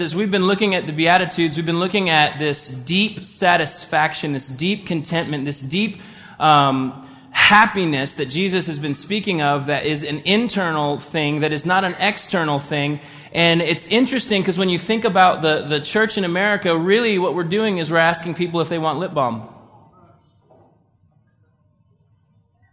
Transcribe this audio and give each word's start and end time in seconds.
As 0.00 0.14
we've 0.14 0.30
been 0.30 0.46
looking 0.46 0.74
at 0.74 0.86
the 0.86 0.92
Beatitudes, 0.94 1.58
we've 1.58 1.66
been 1.66 1.78
looking 1.78 2.08
at 2.08 2.38
this 2.38 2.66
deep 2.66 3.26
satisfaction, 3.26 4.32
this 4.32 4.48
deep 4.48 4.86
contentment, 4.86 5.44
this 5.44 5.60
deep 5.60 6.00
um, 6.38 7.06
happiness 7.30 8.14
that 8.14 8.30
Jesus 8.30 8.68
has 8.68 8.78
been 8.78 8.94
speaking 8.94 9.42
of 9.42 9.66
that 9.66 9.84
is 9.84 10.02
an 10.02 10.22
internal 10.24 10.98
thing, 10.98 11.40
that 11.40 11.52
is 11.52 11.66
not 11.66 11.84
an 11.84 11.94
external 11.98 12.58
thing. 12.58 13.00
And 13.34 13.60
it's 13.60 13.86
interesting 13.86 14.40
because 14.40 14.56
when 14.56 14.70
you 14.70 14.78
think 14.78 15.04
about 15.04 15.42
the, 15.42 15.66
the 15.66 15.82
church 15.82 16.16
in 16.16 16.24
America, 16.24 16.74
really 16.74 17.18
what 17.18 17.34
we're 17.34 17.44
doing 17.44 17.76
is 17.76 17.90
we're 17.90 17.98
asking 17.98 18.34
people 18.34 18.62
if 18.62 18.70
they 18.70 18.78
want 18.78 18.98
lip 18.98 19.12
balm. 19.12 19.46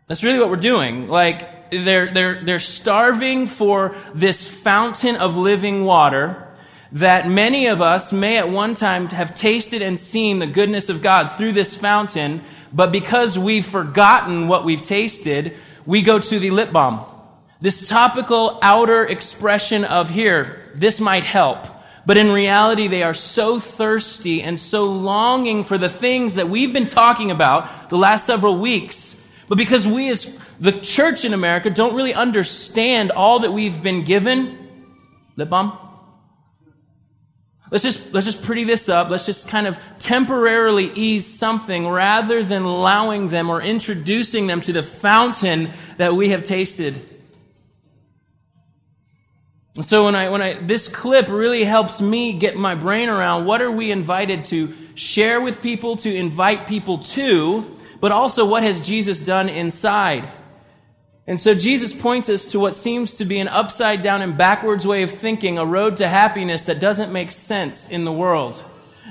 That's 0.08 0.24
really 0.24 0.40
what 0.40 0.50
we're 0.50 0.56
doing. 0.56 1.10
Like, 1.10 1.70
they're, 1.70 2.14
they're, 2.14 2.42
they're 2.46 2.60
starving 2.60 3.48
for 3.48 3.98
this 4.16 4.48
fountain 4.48 5.18
of 5.18 5.36
living 5.36 5.84
water 5.84 6.46
that 6.92 7.28
many 7.28 7.68
of 7.68 7.82
us 7.82 8.12
may 8.12 8.38
at 8.38 8.50
one 8.50 8.74
time 8.74 9.08
have 9.08 9.36
tasted 9.36 9.82
and 9.82 10.00
seen 10.00 10.40
the 10.40 10.48
goodness 10.48 10.90
of 10.90 11.02
God 11.02 11.28
through 11.28 11.54
this 11.54 11.76
fountain, 11.76 12.42
but 12.74 12.92
because 12.92 13.38
we've 13.38 13.66
forgotten 13.66 14.48
what 14.48 14.66
we've 14.66 14.84
tasted, 14.84 15.56
we 15.86 16.02
go 16.02 16.20
to 16.20 16.40
the 16.40 16.50
lip 16.50 16.72
balm. 16.72 17.06
This 17.62 17.88
topical 17.88 18.58
outer 18.62 19.06
expression 19.06 19.84
of 19.84 20.10
here, 20.10 20.72
this 20.76 21.00
might 21.00 21.24
help. 21.24 21.68
But 22.06 22.18
in 22.18 22.32
reality, 22.32 22.88
they 22.88 23.04
are 23.04 23.14
so 23.14 23.60
thirsty 23.60 24.42
and 24.42 24.60
so 24.60 24.86
longing 24.86 25.64
for 25.64 25.78
the 25.78 25.90
things 25.90 26.36
that 26.36 26.50
we've 26.50 26.74
been 26.74 26.88
talking 26.88 27.30
about 27.30 27.90
the 27.90 27.98
last 27.98 28.26
several 28.26 28.58
weeks. 28.58 29.20
But 29.48 29.58
because 29.58 29.86
we 29.86 30.10
as 30.10 30.40
the 30.60 30.72
church 30.72 31.26
in 31.26 31.34
America 31.34 31.70
don't 31.70 31.96
really 31.96 32.14
understand 32.14 33.12
all 33.12 33.40
that 33.40 33.52
we've 33.52 33.84
been 33.84 34.04
given, 34.04 34.58
lip 35.36 35.50
balm, 35.50 35.78
Let's 37.72 37.84
just, 37.84 38.14
let's 38.14 38.26
just 38.26 38.42
pretty 38.42 38.64
this 38.64 38.90
up. 38.90 39.10
Let's 39.10 39.26
just 39.26 39.48
kind 39.48 39.68
of 39.68 39.78
temporarily 40.00 40.92
ease 40.92 41.28
something 41.28 41.88
rather 41.88 42.44
than 42.44 42.64
allowing 42.64 43.28
them 43.28 43.50
or 43.50 43.62
introducing 43.62 44.48
them 44.48 44.62
to 44.62 44.74
the 44.74 44.82
fountain 44.82 45.72
that 45.98 46.16
we 46.16 46.30
have 46.30 46.44
tasted. 46.44 47.00
So 49.82 50.06
when 50.06 50.16
I, 50.16 50.30
when 50.30 50.42
I, 50.42 50.56
this 50.56 50.88
clip 50.88 51.30
really 51.30 51.64
helps 51.64 52.02
me 52.02 52.38
get 52.38 52.58
my 52.58 52.76
brain 52.76 53.08
around 53.08 53.46
what 53.46 53.62
are 53.62 53.72
we 53.72 53.92
invited 53.92 54.46
to 54.46 54.74
share 54.96 55.40
with 55.40 55.62
people, 55.62 55.96
to 55.98 56.14
invite 56.14 56.68
people 56.68 57.00
to, 57.00 57.78
but 58.02 58.12
also 58.12 58.46
what 58.46 58.64
has 58.64 58.86
Jesus 58.86 59.22
done 59.22 59.48
inside. 59.48 60.30
And 61.30 61.40
so 61.40 61.54
Jesus 61.54 61.94
points 61.94 62.28
us 62.28 62.54
to 62.54 62.60
what 62.60 62.76
seems 62.76 63.18
to 63.18 63.26
be 63.26 63.40
an 63.40 63.48
upside 63.48 64.02
down 64.02 64.24
and 64.24 64.36
backwards 64.36 64.88
way 64.88 65.04
of 65.04 65.12
thinking, 65.12 65.60
a 65.60 65.66
road 65.66 65.98
to 65.98 66.08
happiness 66.08 66.64
that 66.64 66.80
doesn't 66.80 67.14
make 67.14 67.32
sense 67.32 67.88
in 67.88 68.04
the 68.04 68.12
world. 68.12 68.64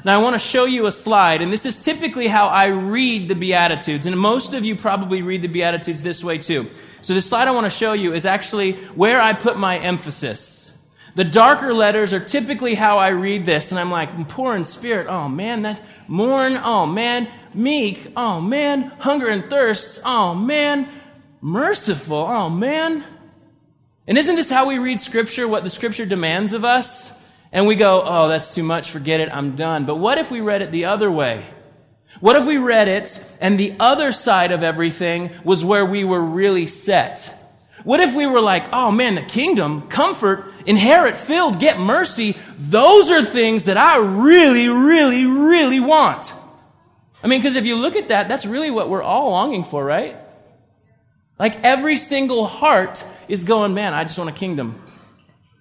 Now 0.05 0.19
I 0.19 0.22
want 0.22 0.34
to 0.34 0.41
show 0.41 0.64
you 0.64 0.86
a 0.86 0.92
slide, 0.92 1.42
and 1.42 1.52
this 1.52 1.64
is 1.64 1.78
typically 1.78 2.27
how 2.27 2.48
I 2.48 2.66
read 2.66 3.28
the 3.28 3.36
Beatitudes, 3.36 4.05
and 4.06 4.19
most 4.19 4.52
of 4.52 4.64
you 4.64 4.74
probably 4.74 5.22
read 5.22 5.42
the 5.42 5.48
Beatitudes 5.48 6.02
this 6.02 6.24
way 6.24 6.39
too. 6.39 6.69
So 7.02 7.14
the 7.14 7.22
slide 7.22 7.46
I 7.46 7.52
want 7.52 7.66
to 7.66 7.70
show 7.70 7.92
you 7.92 8.12
is 8.12 8.27
actually 8.27 8.72
where 8.72 9.20
I 9.20 9.33
put 9.33 9.56
my 9.56 9.78
emphasis. 9.78 10.72
The 11.14 11.22
darker 11.22 11.72
letters 11.72 12.12
are 12.12 12.19
typically 12.19 12.74
how 12.74 12.98
I 12.98 13.08
read 13.08 13.46
this, 13.46 13.70
and 13.70 13.78
I'm 13.78 13.92
like, 13.92 14.28
poor 14.28 14.56
in 14.56 14.64
spirit, 14.64 15.06
oh 15.08 15.28
man, 15.28 15.62
that 15.62 15.80
mourn, 16.08 16.56
oh 16.56 16.84
man, 16.84 17.28
meek, 17.55 18.12
oh 18.16 18.41
man, 18.41 18.91
hunger 18.98 19.28
and 19.28 19.48
thirst, 19.48 20.00
oh 20.05 20.34
man, 20.34 20.89
merciful. 21.41 22.17
Oh, 22.17 22.50
man. 22.50 23.05
And 24.06 24.17
isn't 24.17 24.36
this 24.36 24.50
how 24.50 24.67
we 24.67 24.78
read 24.78 25.00
Scripture, 25.00 25.47
what 25.47 25.64
the 25.64 25.70
Scripture 25.70 26.06
demands 26.06 26.53
of 26.53 26.64
us? 26.64 27.12
And 27.53 27.67
we 27.67 27.77
go, 27.77 28.03
oh, 28.05 28.28
that's 28.28 28.55
too 28.55 28.62
much, 28.62 28.91
forget 28.91 29.20
it, 29.20 29.30
I'm 29.33 29.56
done. 29.56 29.86
But 29.86 29.97
what 29.97 30.19
if 30.19 30.30
we 30.30 30.41
read 30.41 30.62
it 30.62 30.70
the 30.70 30.86
other 30.86 31.11
way? 31.11 31.47
What 32.20 32.36
if 32.36 32.47
we 32.47 32.58
read 32.58 32.89
it 32.89 33.22
and 33.41 33.58
the 33.58 33.75
other 33.78 34.12
side 34.12 34.53
of 34.53 34.62
everything 34.62 35.30
was 35.45 35.64
where 35.64 35.86
we 35.86 36.05
were 36.05 36.23
really 36.23 36.67
set? 36.67 37.35
What 37.84 38.01
if 38.01 38.14
we 38.14 38.27
were 38.27 38.40
like, 38.40 38.73
oh 38.73 38.90
man, 38.90 39.14
the 39.14 39.23
kingdom, 39.23 39.89
comfort, 39.89 40.52
inherit, 40.67 41.17
filled, 41.17 41.61
get 41.61 41.79
mercy, 41.79 42.36
those 42.58 43.11
are 43.11 43.24
things 43.24 43.64
that 43.64 43.77
I 43.77 43.98
really, 43.98 44.68
really, 44.68 45.24
really 45.24 45.80
want. 45.80 46.33
I 47.23 47.29
mean, 47.29 47.40
because 47.40 47.57
if 47.57 47.64
you 47.64 47.77
look 47.77 47.96
at 47.96 48.08
that, 48.08 48.29
that's 48.29 48.46
really 48.46 48.70
what 48.70 48.90
we're 48.90 49.02
all 49.02 49.30
longing 49.30 49.64
for, 49.64 49.84
right? 49.84 50.17
Like 51.39 51.63
every 51.65 51.97
single 51.97 52.47
heart 52.47 53.05
is 53.29 53.45
going, 53.45 53.75
man, 53.75 53.95
I 53.95 54.05
just 54.05 54.19
want 54.19 54.31
a 54.31 54.33
kingdom. 54.33 54.83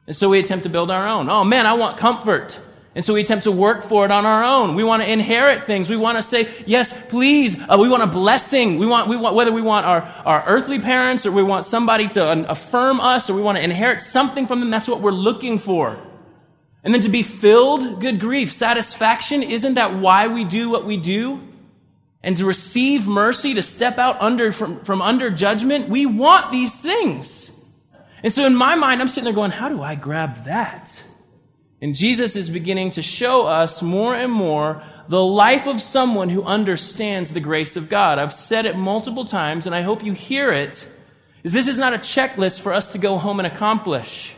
And 0.07 0.15
so 0.15 0.29
we 0.29 0.39
attempt 0.39 0.63
to 0.63 0.69
build 0.69 0.89
our 0.89 1.07
own. 1.07 1.29
Oh 1.29 1.43
man, 1.43 1.65
I 1.67 1.73
want 1.73 1.97
comfort. 1.97 2.59
And 2.95 3.05
so 3.05 3.13
we 3.13 3.21
attempt 3.21 3.43
to 3.43 3.51
work 3.51 3.83
for 3.83 4.05
it 4.05 4.11
on 4.11 4.25
our 4.25 4.43
own. 4.43 4.73
We 4.73 4.83
want 4.83 5.03
to 5.03 5.11
inherit 5.11 5.65
things. 5.65 5.87
We 5.87 5.97
want 5.97 6.17
to 6.17 6.23
say, 6.23 6.51
yes, 6.65 6.97
please. 7.09 7.55
Uh, 7.69 7.77
we 7.79 7.87
want 7.87 8.01
a 8.01 8.07
blessing. 8.07 8.79
We 8.79 8.87
want, 8.87 9.07
we 9.07 9.15
want, 9.15 9.35
whether 9.35 9.51
we 9.51 9.61
want 9.61 9.85
our, 9.85 10.01
our 10.01 10.43
earthly 10.47 10.79
parents 10.79 11.23
or 11.23 11.31
we 11.31 11.43
want 11.43 11.67
somebody 11.67 12.07
to 12.09 12.49
affirm 12.49 12.99
us 12.99 13.29
or 13.29 13.35
we 13.35 13.43
want 13.43 13.59
to 13.59 13.63
inherit 13.63 14.01
something 14.01 14.47
from 14.47 14.61
them, 14.61 14.71
that's 14.71 14.87
what 14.87 15.01
we're 15.01 15.11
looking 15.11 15.59
for. 15.59 15.95
And 16.83 16.91
then 16.91 17.01
to 17.01 17.09
be 17.09 17.21
filled, 17.21 18.01
good 18.01 18.19
grief, 18.19 18.51
satisfaction, 18.51 19.43
isn't 19.43 19.75
that 19.75 19.93
why 19.93 20.27
we 20.27 20.43
do 20.43 20.67
what 20.69 20.83
we 20.83 20.97
do? 20.97 21.39
And 22.27 22.35
to 22.35 22.45
receive 22.45 23.07
mercy, 23.07 23.53
to 23.53 23.63
step 23.63 23.97
out 23.97 24.19
under, 24.19 24.51
from, 24.51 24.81
from 24.81 25.01
under 25.01 25.29
judgment, 25.29 25.87
we 25.87 26.05
want 26.05 26.51
these 26.51 26.75
things. 26.75 27.49
And 28.21 28.33
so 28.33 28.45
in 28.45 28.53
my 28.53 28.75
mind, 28.75 28.99
I'm 28.99 29.07
sitting 29.07 29.23
there 29.23 29.33
going, 29.33 29.51
how 29.51 29.69
do 29.69 29.81
I 29.81 29.95
grab 29.95 30.43
that? 30.43 31.01
And 31.81 31.95
Jesus 31.95 32.35
is 32.35 32.49
beginning 32.49 32.91
to 32.91 33.01
show 33.01 33.47
us 33.47 33.81
more 33.81 34.13
and 34.13 34.29
more 34.29 34.83
the 35.07 35.23
life 35.23 35.67
of 35.67 35.79
someone 35.79 36.27
who 36.27 36.43
understands 36.43 37.31
the 37.31 37.39
grace 37.39 37.77
of 37.77 37.87
God. 37.87 38.19
I've 38.19 38.33
said 38.33 38.65
it 38.65 38.75
multiple 38.75 39.23
times, 39.23 39.65
and 39.65 39.73
I 39.73 39.81
hope 39.81 40.03
you 40.03 40.11
hear 40.11 40.51
it, 40.51 40.85
is 41.45 41.53
this 41.53 41.69
is 41.69 41.77
not 41.77 41.93
a 41.93 41.97
checklist 41.97 42.59
for 42.59 42.73
us 42.73 42.91
to 42.91 42.97
go 42.97 43.17
home 43.17 43.39
and 43.39 43.47
accomplish. 43.47 44.33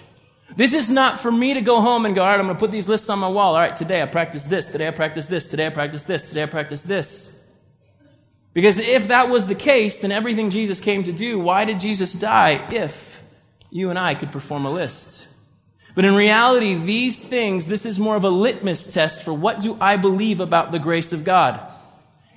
This 0.55 0.75
is 0.75 0.91
not 0.91 1.21
for 1.21 1.31
me 1.31 1.55
to 1.55 1.61
go 1.61 1.81
home 1.81 2.05
and 2.05 2.13
go, 2.13 2.21
all 2.21 2.27
right, 2.27 2.39
I'm 2.39 2.45
going 2.45 2.55
to 2.55 2.59
put 2.59 2.69
these 2.69 2.87
lists 2.87 3.09
on 3.09 3.17
my 3.17 3.29
wall. 3.29 3.55
All 3.55 3.61
right, 3.61 3.75
today 3.75 3.99
I 3.99 4.05
practice 4.05 4.43
this. 4.43 4.67
Today 4.67 4.87
I 4.87 4.91
practice 4.91 5.25
this. 5.25 5.49
Today 5.49 5.65
I 5.65 5.69
practice 5.71 6.03
this. 6.03 6.27
Today 6.27 6.43
I 6.43 6.45
practice 6.45 6.83
this. 6.83 7.33
Because 8.53 8.79
if 8.79 9.09
that 9.09 9.29
was 9.29 9.47
the 9.47 9.55
case, 9.55 9.99
then 9.99 10.11
everything 10.11 10.49
Jesus 10.49 10.79
came 10.79 11.03
to 11.03 11.11
do, 11.11 11.39
why 11.39 11.65
did 11.65 11.79
Jesus 11.79 12.13
die 12.13 12.67
if 12.71 13.21
you 13.69 13.89
and 13.89 13.99
I 13.99 14.15
could 14.15 14.31
perform 14.31 14.65
a 14.65 14.71
list? 14.71 15.27
But 15.95 16.05
in 16.05 16.15
reality, 16.15 16.75
these 16.75 17.19
things, 17.19 17.67
this 17.67 17.85
is 17.85 17.99
more 17.99 18.15
of 18.15 18.23
a 18.23 18.29
litmus 18.29 18.93
test 18.93 19.23
for 19.23 19.33
what 19.33 19.61
do 19.61 19.77
I 19.79 19.97
believe 19.97 20.39
about 20.39 20.71
the 20.71 20.79
grace 20.79 21.11
of 21.13 21.23
God? 21.23 21.59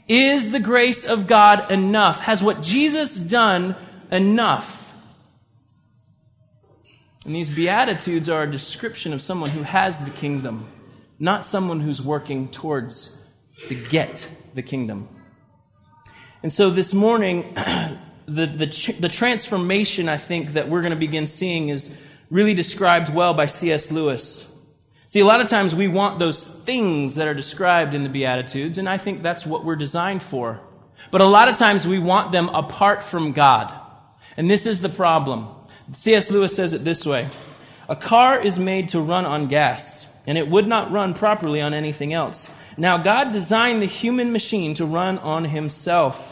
Is 0.09 0.51
the 0.51 0.61
grace 0.61 1.05
of 1.05 1.27
God 1.27 1.71
enough? 1.71 2.21
Has 2.21 2.43
what 2.43 2.63
Jesus 2.63 3.17
done 3.17 3.77
enough? 4.11 4.93
And 7.25 7.35
these 7.35 7.49
Beatitudes 7.49 8.29
are 8.29 8.43
a 8.43 8.51
description 8.51 9.13
of 9.13 9.23
someone 9.23 9.51
who 9.51 9.63
has 9.63 10.05
the 10.05 10.11
kingdom, 10.11 10.67
not 11.19 11.47
someone 11.47 11.81
who's 11.81 12.03
working 12.03 12.49
towards 12.49 13.17
to 13.69 13.75
get 13.75 14.27
the 14.55 14.63
kingdom. 14.63 15.09
And 16.43 16.53
so 16.53 16.71
this 16.71 16.93
morning, 16.93 17.55
the, 18.27 18.47
the, 18.47 18.97
the 18.99 19.09
transformation 19.09 20.09
I 20.09 20.17
think 20.17 20.55
that 20.55 20.69
we're 20.69 20.81
going 20.81 20.91
to 20.91 20.97
begin 20.97 21.29
seeing 21.29 21.69
is 21.69 21.95
really 22.31 22.55
described 22.55 23.15
well 23.15 23.33
by 23.33 23.47
C.S. 23.47 23.93
Lewis. 23.93 24.49
See, 25.07 25.21
a 25.21 25.25
lot 25.25 25.41
of 25.41 25.49
times 25.49 25.75
we 25.75 25.87
want 25.87 26.19
those 26.19 26.45
things 26.45 27.15
that 27.15 27.29
are 27.29 27.35
described 27.35 27.95
in 27.95 28.03
the 28.03 28.09
Beatitudes, 28.09 28.79
and 28.79 28.89
I 28.89 28.99
think 28.99 29.23
that's 29.23 29.47
what 29.47 29.65
we're 29.65 29.77
designed 29.77 30.23
for. 30.23 30.59
But 31.11 31.21
a 31.21 31.27
lot 31.27 31.49
of 31.49 31.59
times 31.59 31.87
we 31.87 31.99
want 31.99 32.33
them 32.33 32.49
apart 32.49 33.05
from 33.05 33.33
God. 33.33 33.73
And 34.37 34.51
this 34.51 34.67
is 34.67 34.81
the 34.81 34.89
problem. 34.89 35.49
C.S. 35.93 36.31
Lewis 36.31 36.57
says 36.57 36.73
it 36.73 36.85
this 36.85 37.07
way 37.07 37.29
A 37.89 37.95
car 37.95 38.41
is 38.41 38.59
made 38.59 38.89
to 38.89 39.01
run 39.01 39.27
on 39.27 39.47
gas, 39.47 40.07
and 40.27 40.37
it 40.37 40.49
would 40.49 40.67
not 40.67 40.91
run 40.91 41.15
properly 41.15 41.61
on 41.61 41.73
anything 41.73 42.13
else. 42.13 42.51
Now, 42.77 42.97
God 42.99 43.33
designed 43.33 43.83
the 43.83 43.87
human 43.87 44.33
machine 44.33 44.75
to 44.75 44.87
run 44.87 45.19
on 45.19 45.45
himself. 45.45 46.32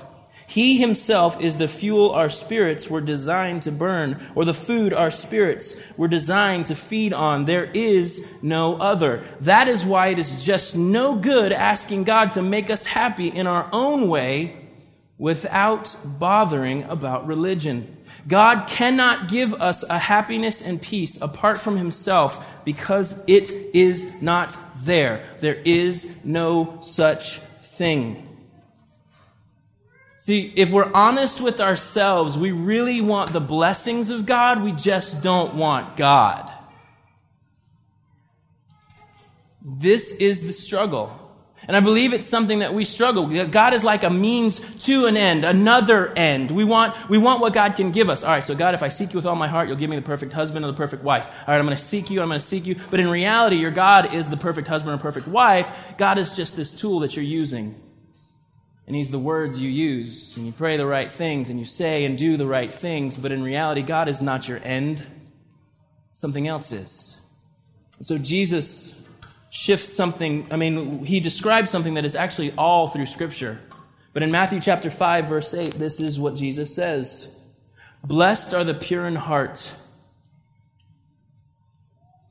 He 0.50 0.78
himself 0.78 1.40
is 1.40 1.58
the 1.58 1.68
fuel 1.68 2.10
our 2.10 2.28
spirits 2.28 2.90
were 2.90 3.00
designed 3.00 3.62
to 3.62 3.70
burn, 3.70 4.20
or 4.34 4.44
the 4.44 4.52
food 4.52 4.92
our 4.92 5.12
spirits 5.12 5.80
were 5.96 6.08
designed 6.08 6.66
to 6.66 6.74
feed 6.74 7.12
on. 7.12 7.44
There 7.44 7.66
is 7.66 8.26
no 8.42 8.74
other. 8.74 9.22
That 9.42 9.68
is 9.68 9.84
why 9.84 10.08
it 10.08 10.18
is 10.18 10.44
just 10.44 10.76
no 10.76 11.14
good 11.14 11.52
asking 11.52 12.02
God 12.02 12.32
to 12.32 12.42
make 12.42 12.68
us 12.68 12.84
happy 12.84 13.28
in 13.28 13.46
our 13.46 13.68
own 13.70 14.08
way 14.08 14.56
without 15.18 15.96
bothering 16.04 16.82
about 16.82 17.28
religion. 17.28 17.96
God 18.26 18.66
cannot 18.66 19.28
give 19.28 19.54
us 19.54 19.84
a 19.84 20.00
happiness 20.00 20.60
and 20.60 20.82
peace 20.82 21.16
apart 21.22 21.60
from 21.60 21.76
himself 21.76 22.44
because 22.64 23.16
it 23.28 23.52
is 23.72 24.20
not 24.20 24.56
there. 24.82 25.24
There 25.42 25.62
is 25.64 26.10
no 26.24 26.80
such 26.80 27.38
thing. 27.78 28.26
See, 30.30 30.52
if 30.54 30.70
we're 30.70 30.92
honest 30.94 31.40
with 31.40 31.60
ourselves, 31.60 32.38
we 32.38 32.52
really 32.52 33.00
want 33.00 33.32
the 33.32 33.40
blessings 33.40 34.10
of 34.10 34.26
God, 34.26 34.62
we 34.62 34.70
just 34.70 35.24
don't 35.24 35.56
want 35.56 35.96
God. 35.96 36.48
This 39.60 40.12
is 40.12 40.44
the 40.44 40.52
struggle. 40.52 41.10
And 41.66 41.76
I 41.76 41.80
believe 41.80 42.12
it's 42.12 42.28
something 42.28 42.60
that 42.60 42.72
we 42.74 42.84
struggle. 42.84 43.26
God 43.48 43.74
is 43.74 43.82
like 43.82 44.04
a 44.04 44.08
means 44.08 44.60
to 44.84 45.06
an 45.06 45.16
end, 45.16 45.44
another 45.44 46.16
end. 46.16 46.52
We 46.52 46.62
want, 46.62 46.94
we 47.10 47.18
want 47.18 47.40
what 47.40 47.52
God 47.52 47.74
can 47.74 47.90
give 47.90 48.08
us. 48.08 48.22
All 48.22 48.30
right, 48.30 48.44
so 48.44 48.54
God, 48.54 48.74
if 48.74 48.84
I 48.84 48.88
seek 48.88 49.12
you 49.12 49.16
with 49.16 49.26
all 49.26 49.34
my 49.34 49.48
heart, 49.48 49.66
you'll 49.66 49.78
give 49.78 49.90
me 49.90 49.96
the 49.96 50.02
perfect 50.02 50.32
husband 50.32 50.64
or 50.64 50.68
the 50.68 50.76
perfect 50.76 51.02
wife. 51.02 51.26
All 51.28 51.48
right, 51.48 51.58
I'm 51.58 51.66
going 51.66 51.76
to 51.76 51.82
seek 51.82 52.08
you, 52.08 52.22
I'm 52.22 52.28
going 52.28 52.38
to 52.38 52.46
seek 52.46 52.66
you. 52.66 52.76
But 52.88 53.00
in 53.00 53.08
reality, 53.08 53.56
your 53.56 53.72
God 53.72 54.14
is 54.14 54.30
the 54.30 54.36
perfect 54.36 54.68
husband 54.68 54.94
or 54.94 55.02
perfect 55.02 55.26
wife. 55.26 55.76
God 55.98 56.18
is 56.18 56.36
just 56.36 56.54
this 56.54 56.72
tool 56.72 57.00
that 57.00 57.16
you're 57.16 57.24
using. 57.24 57.74
And 58.90 58.96
He's 58.96 59.12
the 59.12 59.20
words 59.20 59.60
you 59.60 59.70
use. 59.70 60.36
And 60.36 60.46
you 60.46 60.50
pray 60.50 60.76
the 60.76 60.84
right 60.84 61.12
things, 61.12 61.48
and 61.48 61.60
you 61.60 61.64
say 61.64 62.04
and 62.04 62.18
do 62.18 62.36
the 62.36 62.44
right 62.44 62.72
things. 62.72 63.14
But 63.14 63.30
in 63.30 63.40
reality, 63.40 63.82
God 63.82 64.08
is 64.08 64.20
not 64.20 64.48
your 64.48 64.58
end, 64.64 65.06
something 66.12 66.48
else 66.48 66.72
is. 66.72 67.16
So 68.00 68.18
Jesus 68.18 69.00
shifts 69.50 69.94
something, 69.94 70.48
I 70.50 70.56
mean, 70.56 71.04
he 71.04 71.20
describes 71.20 71.70
something 71.70 71.94
that 71.94 72.04
is 72.04 72.16
actually 72.16 72.50
all 72.58 72.88
through 72.88 73.06
Scripture. 73.06 73.60
But 74.12 74.24
in 74.24 74.32
Matthew 74.32 74.60
chapter 74.60 74.90
5, 74.90 75.26
verse 75.26 75.54
8, 75.54 75.74
this 75.74 76.00
is 76.00 76.18
what 76.18 76.34
Jesus 76.34 76.74
says 76.74 77.28
Blessed 78.02 78.54
are 78.54 78.64
the 78.64 78.74
pure 78.74 79.06
in 79.06 79.14
heart, 79.14 79.70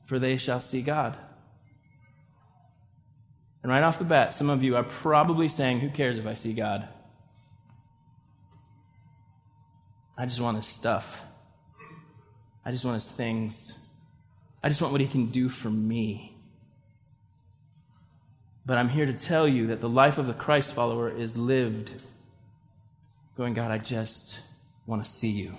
for 0.04 0.18
they 0.18 0.36
shall 0.36 0.60
see 0.60 0.82
God. 0.82 1.16
And 3.62 3.70
right 3.70 3.82
off 3.82 3.98
the 3.98 4.04
bat, 4.04 4.32
some 4.32 4.50
of 4.50 4.62
you 4.62 4.76
are 4.76 4.84
probably 4.84 5.48
saying, 5.48 5.80
Who 5.80 5.90
cares 5.90 6.18
if 6.18 6.26
I 6.26 6.34
see 6.34 6.52
God? 6.52 6.88
I 10.16 10.24
just 10.26 10.40
want 10.40 10.56
his 10.56 10.66
stuff. 10.66 11.22
I 12.64 12.70
just 12.70 12.84
want 12.84 12.94
his 12.94 13.06
things. 13.06 13.72
I 14.62 14.68
just 14.68 14.80
want 14.80 14.92
what 14.92 15.00
he 15.00 15.06
can 15.06 15.26
do 15.26 15.48
for 15.48 15.70
me. 15.70 16.36
But 18.66 18.76
I'm 18.76 18.88
here 18.88 19.06
to 19.06 19.14
tell 19.14 19.48
you 19.48 19.68
that 19.68 19.80
the 19.80 19.88
life 19.88 20.18
of 20.18 20.26
the 20.26 20.34
Christ 20.34 20.74
follower 20.74 21.08
is 21.08 21.36
lived 21.36 21.90
going, 23.36 23.54
God, 23.54 23.70
I 23.70 23.78
just 23.78 24.34
want 24.86 25.04
to 25.04 25.10
see 25.10 25.30
you. 25.30 25.56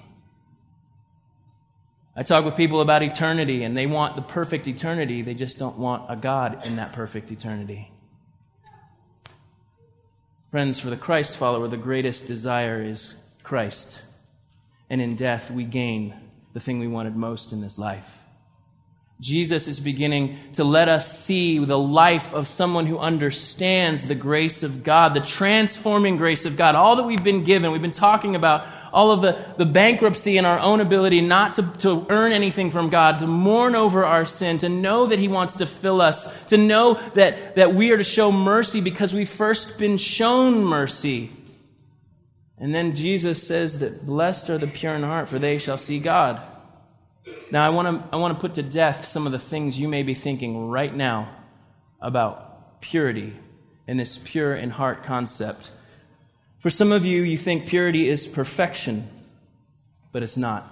I 2.16 2.24
talk 2.24 2.46
with 2.46 2.56
people 2.56 2.82
about 2.82 3.04
eternity, 3.04 3.64
and 3.64 3.76
they 3.76 3.88
want 3.88 4.16
the 4.16 4.22
perfect 4.22 4.68
eternity. 4.68 5.22
They 5.22 5.34
just 5.34 5.58
don't 5.58 5.78
want 5.78 6.04
a 6.10 6.16
God 6.16 6.66
in 6.66 6.76
that 6.76 6.94
perfect 6.94 7.32
eternity. 7.32 7.91
Friends, 10.52 10.82
for 10.82 10.90
the 10.90 10.98
Christ 10.98 11.38
follower, 11.38 11.70
the 11.70 11.78
greatest 11.78 12.28
desire 12.28 12.82
is 12.82 13.16
Christ. 13.42 14.02
And 14.90 15.00
in 15.00 15.16
death, 15.16 15.50
we 15.50 15.64
gain 15.64 16.14
the 16.52 16.60
thing 16.60 16.80
we 16.80 16.90
wanted 16.90 17.16
most 17.16 17.54
in 17.54 17.62
this 17.62 17.78
life. 17.78 18.18
Jesus 19.22 19.68
is 19.68 19.80
beginning 19.80 20.40
to 20.54 20.64
let 20.64 20.90
us 20.90 21.24
see 21.24 21.64
the 21.64 21.78
life 21.78 22.34
of 22.34 22.48
someone 22.48 22.88
who 22.88 22.98
understands 22.98 24.08
the 24.08 24.16
grace 24.16 24.64
of 24.64 24.84
God, 24.84 25.14
the 25.14 25.22
transforming 25.22 26.18
grace 26.18 26.46
of 26.46 26.58
God. 26.58 26.74
All 26.74 26.96
that 26.96 27.04
we've 27.04 27.24
been 27.24 27.44
given, 27.44 27.72
we've 27.72 27.84
been 27.84 27.92
talking 27.92 28.36
about 28.36 28.68
all 28.92 29.12
of 29.12 29.22
the, 29.22 29.38
the 29.60 29.66
bankruptcy 29.66 30.38
in 30.38 30.46
our 30.46 30.58
own 30.58 30.82
ability 30.82 31.22
not 31.22 31.56
to, 31.58 31.64
to 31.78 32.08
earn 32.10 32.32
anything 32.32 32.72
from 32.72 32.90
God, 32.90 33.20
to 33.20 33.28
mourn 33.28 33.76
over 33.76 34.04
our 34.04 34.26
sin, 34.26 34.58
to 34.58 34.70
know 34.70 35.06
that 35.06 35.20
He 35.20 35.28
wants 35.28 35.54
to 35.58 35.68
fill 35.68 36.02
us, 36.02 36.28
to 36.48 36.58
know 36.58 36.96
that, 37.14 37.56
that 37.56 37.76
we 37.76 37.92
are 37.92 37.98
to 37.98 38.04
show 38.04 38.32
mercy 38.32 38.82
because 38.82 39.14
we've 39.14 39.30
first 39.30 39.78
been 39.78 39.98
shown 39.98 40.66
mercy. 40.66 41.32
And 42.58 42.74
then 42.74 42.96
Jesus 42.96 43.46
says 43.46 43.80
that 43.80 44.04
blessed 44.04 44.50
are 44.50 44.58
the 44.58 44.66
pure 44.66 44.96
in 44.96 45.04
heart, 45.04 45.30
for 45.30 45.38
they 45.38 45.60
shall 45.60 45.78
see 45.78 46.00
God. 46.00 46.42
Now, 47.52 47.66
I 47.66 47.70
want 47.70 47.88
to 47.88 48.14
I 48.14 48.18
want 48.18 48.34
to 48.34 48.40
put 48.40 48.54
to 48.54 48.64
death 48.64 49.10
some 49.10 49.26
of 49.26 49.34
the 49.34 49.40
things 49.40 49.78
you 49.78 49.90
may 49.90 50.04
be 50.04 50.14
thinking 50.14 50.70
right 50.70 50.96
now 50.96 51.28
about 52.00 52.80
purity 52.82 53.34
and 53.88 54.00
this 54.00 54.18
pure 54.24 54.56
in 54.56 54.70
heart 54.70 55.04
concept. 55.04 55.70
For 56.60 56.70
some 56.70 56.94
of 56.94 57.06
you, 57.06 57.24
you 57.24 57.38
think 57.38 57.68
purity 57.68 58.08
is 58.08 58.26
perfection, 58.26 59.10
but 60.14 60.24
it's 60.24 60.38
not. 60.38 60.72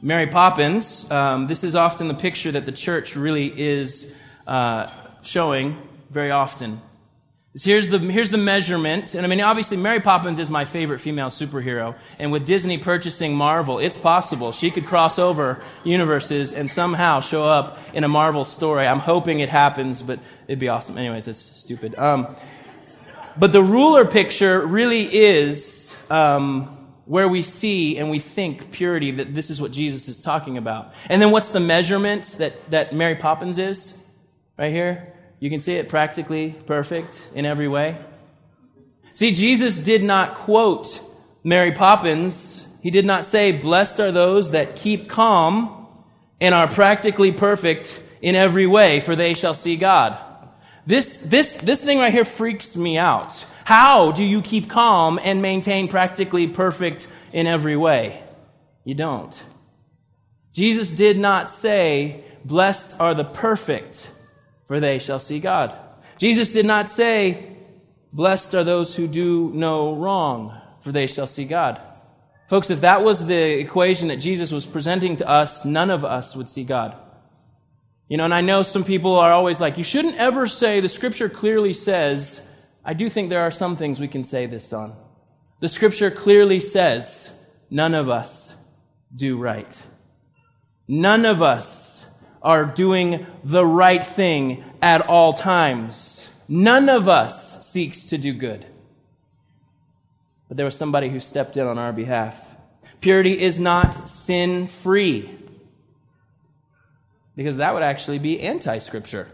Mary 0.00 0.26
Poppins, 0.26 1.10
um, 1.10 1.46
this 1.48 1.62
is 1.62 1.76
often 1.76 2.08
the 2.08 2.14
picture 2.14 2.52
that 2.52 2.64
the 2.64 2.72
church 2.72 3.14
really 3.14 3.48
is 3.60 4.10
uh, 4.46 4.90
showing 5.20 5.76
very 6.08 6.30
often. 6.30 6.80
Here's 7.58 7.88
the, 7.88 7.98
here's 7.98 8.30
the 8.30 8.38
measurement. 8.38 9.14
And 9.14 9.26
I 9.26 9.28
mean, 9.28 9.40
obviously, 9.40 9.76
Mary 9.76 10.00
Poppins 10.00 10.38
is 10.38 10.48
my 10.48 10.64
favorite 10.64 11.00
female 11.00 11.30
superhero. 11.30 11.96
And 12.20 12.30
with 12.30 12.46
Disney 12.46 12.78
purchasing 12.78 13.34
Marvel, 13.34 13.80
it's 13.80 13.96
possible 13.96 14.52
she 14.52 14.70
could 14.70 14.86
cross 14.86 15.18
over 15.18 15.60
universes 15.82 16.52
and 16.52 16.70
somehow 16.70 17.20
show 17.20 17.44
up 17.44 17.80
in 17.92 18.04
a 18.04 18.08
Marvel 18.08 18.44
story. 18.44 18.86
I'm 18.86 19.00
hoping 19.00 19.40
it 19.40 19.48
happens, 19.48 20.00
but 20.00 20.20
it'd 20.46 20.60
be 20.60 20.68
awesome. 20.68 20.96
Anyways, 20.96 21.26
it's 21.26 21.40
stupid. 21.40 21.98
Um, 21.98 22.36
but 23.36 23.50
the 23.50 23.62
ruler 23.62 24.04
picture 24.04 24.64
really 24.64 25.12
is 25.12 25.92
um, 26.08 26.66
where 27.04 27.26
we 27.26 27.42
see 27.42 27.98
and 27.98 28.10
we 28.10 28.20
think 28.20 28.70
purity, 28.70 29.10
that 29.10 29.34
this 29.34 29.50
is 29.50 29.60
what 29.60 29.72
Jesus 29.72 30.06
is 30.06 30.20
talking 30.20 30.56
about. 30.56 30.94
And 31.08 31.20
then 31.20 31.32
what's 31.32 31.48
the 31.48 31.58
measurement 31.58 32.26
that, 32.38 32.70
that 32.70 32.94
Mary 32.94 33.16
Poppins 33.16 33.58
is? 33.58 33.92
Right 34.56 34.70
here? 34.70 35.14
You 35.40 35.48
can 35.48 35.60
see 35.60 35.72
it 35.72 35.88
practically 35.88 36.54
perfect 36.66 37.18
in 37.34 37.46
every 37.46 37.66
way. 37.66 37.98
See, 39.14 39.32
Jesus 39.32 39.78
did 39.78 40.04
not 40.04 40.36
quote 40.36 41.00
Mary 41.42 41.72
Poppins. 41.72 42.64
He 42.82 42.90
did 42.90 43.06
not 43.06 43.26
say, 43.26 43.52
Blessed 43.52 44.00
are 44.00 44.12
those 44.12 44.52
that 44.52 44.76
keep 44.76 45.08
calm 45.08 45.86
and 46.40 46.54
are 46.54 46.68
practically 46.68 47.32
perfect 47.32 48.00
in 48.20 48.34
every 48.34 48.66
way, 48.66 49.00
for 49.00 49.16
they 49.16 49.32
shall 49.32 49.54
see 49.54 49.76
God. 49.76 50.18
This, 50.86 51.18
this, 51.18 51.54
this 51.54 51.82
thing 51.82 51.98
right 51.98 52.12
here 52.12 52.24
freaks 52.24 52.76
me 52.76 52.98
out. 52.98 53.44
How 53.64 54.12
do 54.12 54.24
you 54.24 54.42
keep 54.42 54.68
calm 54.68 55.18
and 55.22 55.40
maintain 55.40 55.88
practically 55.88 56.48
perfect 56.48 57.06
in 57.32 57.46
every 57.46 57.76
way? 57.76 58.22
You 58.84 58.94
don't. 58.94 59.42
Jesus 60.52 60.92
did 60.92 61.18
not 61.18 61.50
say, 61.50 62.24
Blessed 62.44 62.96
are 62.98 63.14
the 63.14 63.24
perfect 63.24 64.10
for 64.70 64.78
they 64.78 65.00
shall 65.00 65.18
see 65.18 65.40
God. 65.40 65.76
Jesus 66.16 66.52
did 66.52 66.64
not 66.64 66.88
say, 66.88 67.56
Blessed 68.12 68.54
are 68.54 68.62
those 68.62 68.94
who 68.94 69.08
do 69.08 69.50
no 69.52 69.96
wrong, 69.96 70.56
for 70.82 70.92
they 70.92 71.08
shall 71.08 71.26
see 71.26 71.44
God. 71.44 71.84
Folks, 72.48 72.70
if 72.70 72.82
that 72.82 73.02
was 73.02 73.26
the 73.26 73.58
equation 73.58 74.06
that 74.08 74.20
Jesus 74.20 74.52
was 74.52 74.64
presenting 74.64 75.16
to 75.16 75.28
us, 75.28 75.64
none 75.64 75.90
of 75.90 76.04
us 76.04 76.36
would 76.36 76.48
see 76.48 76.62
God. 76.62 76.96
You 78.08 78.16
know, 78.16 78.24
and 78.24 78.32
I 78.32 78.42
know 78.42 78.62
some 78.62 78.84
people 78.84 79.16
are 79.16 79.32
always 79.32 79.60
like, 79.60 79.76
you 79.76 79.82
shouldn't 79.82 80.18
ever 80.18 80.46
say, 80.46 80.78
the 80.78 80.88
scripture 80.88 81.28
clearly 81.28 81.72
says, 81.72 82.40
I 82.84 82.94
do 82.94 83.10
think 83.10 83.28
there 83.28 83.42
are 83.42 83.50
some 83.50 83.76
things 83.76 83.98
we 83.98 84.06
can 84.06 84.22
say 84.22 84.46
this 84.46 84.72
on. 84.72 84.94
The 85.58 85.68
scripture 85.68 86.12
clearly 86.12 86.60
says, 86.60 87.28
none 87.70 87.96
of 87.96 88.08
us 88.08 88.54
do 89.16 89.36
right. 89.36 89.66
None 90.86 91.24
of 91.24 91.42
us 91.42 91.79
are 92.42 92.64
doing 92.64 93.26
the 93.44 93.64
right 93.64 94.04
thing 94.04 94.64
at 94.80 95.02
all 95.02 95.32
times. 95.32 96.28
None 96.48 96.88
of 96.88 97.08
us 97.08 97.70
seeks 97.70 98.06
to 98.06 98.18
do 98.18 98.32
good. 98.32 98.66
But 100.48 100.56
there 100.56 100.66
was 100.66 100.76
somebody 100.76 101.08
who 101.08 101.20
stepped 101.20 101.56
in 101.56 101.66
on 101.66 101.78
our 101.78 101.92
behalf. 101.92 102.36
Purity 103.00 103.40
is 103.40 103.60
not 103.60 104.08
sin 104.08 104.66
free. 104.66 105.30
Because 107.36 107.58
that 107.58 107.72
would 107.72 107.82
actually 107.82 108.18
be 108.18 108.40
anti 108.40 108.78
scripture. 108.78 109.28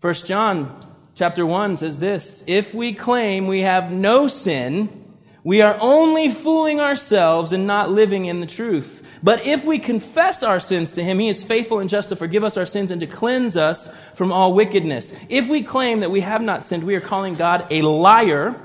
First 0.00 0.26
John 0.26 0.84
chapter 1.14 1.44
1 1.44 1.78
says 1.78 1.98
this 1.98 2.44
If 2.46 2.74
we 2.74 2.92
claim 2.92 3.46
we 3.46 3.62
have 3.62 3.90
no 3.90 4.28
sin, 4.28 5.16
we 5.42 5.62
are 5.62 5.76
only 5.80 6.30
fooling 6.30 6.78
ourselves 6.78 7.52
and 7.52 7.66
not 7.66 7.90
living 7.90 8.26
in 8.26 8.40
the 8.40 8.46
truth. 8.46 8.97
But 9.22 9.46
if 9.46 9.64
we 9.64 9.78
confess 9.78 10.42
our 10.42 10.60
sins 10.60 10.92
to 10.92 11.02
him, 11.02 11.18
he 11.18 11.28
is 11.28 11.42
faithful 11.42 11.80
and 11.80 11.90
just 11.90 12.10
to 12.10 12.16
forgive 12.16 12.44
us 12.44 12.56
our 12.56 12.66
sins 12.66 12.90
and 12.90 13.00
to 13.00 13.06
cleanse 13.06 13.56
us 13.56 13.88
from 14.14 14.32
all 14.32 14.52
wickedness. 14.54 15.14
If 15.28 15.48
we 15.48 15.62
claim 15.62 16.00
that 16.00 16.10
we 16.10 16.20
have 16.20 16.42
not 16.42 16.64
sinned, 16.64 16.84
we 16.84 16.94
are 16.94 17.00
calling 17.00 17.34
God 17.34 17.66
a 17.70 17.82
liar 17.82 18.60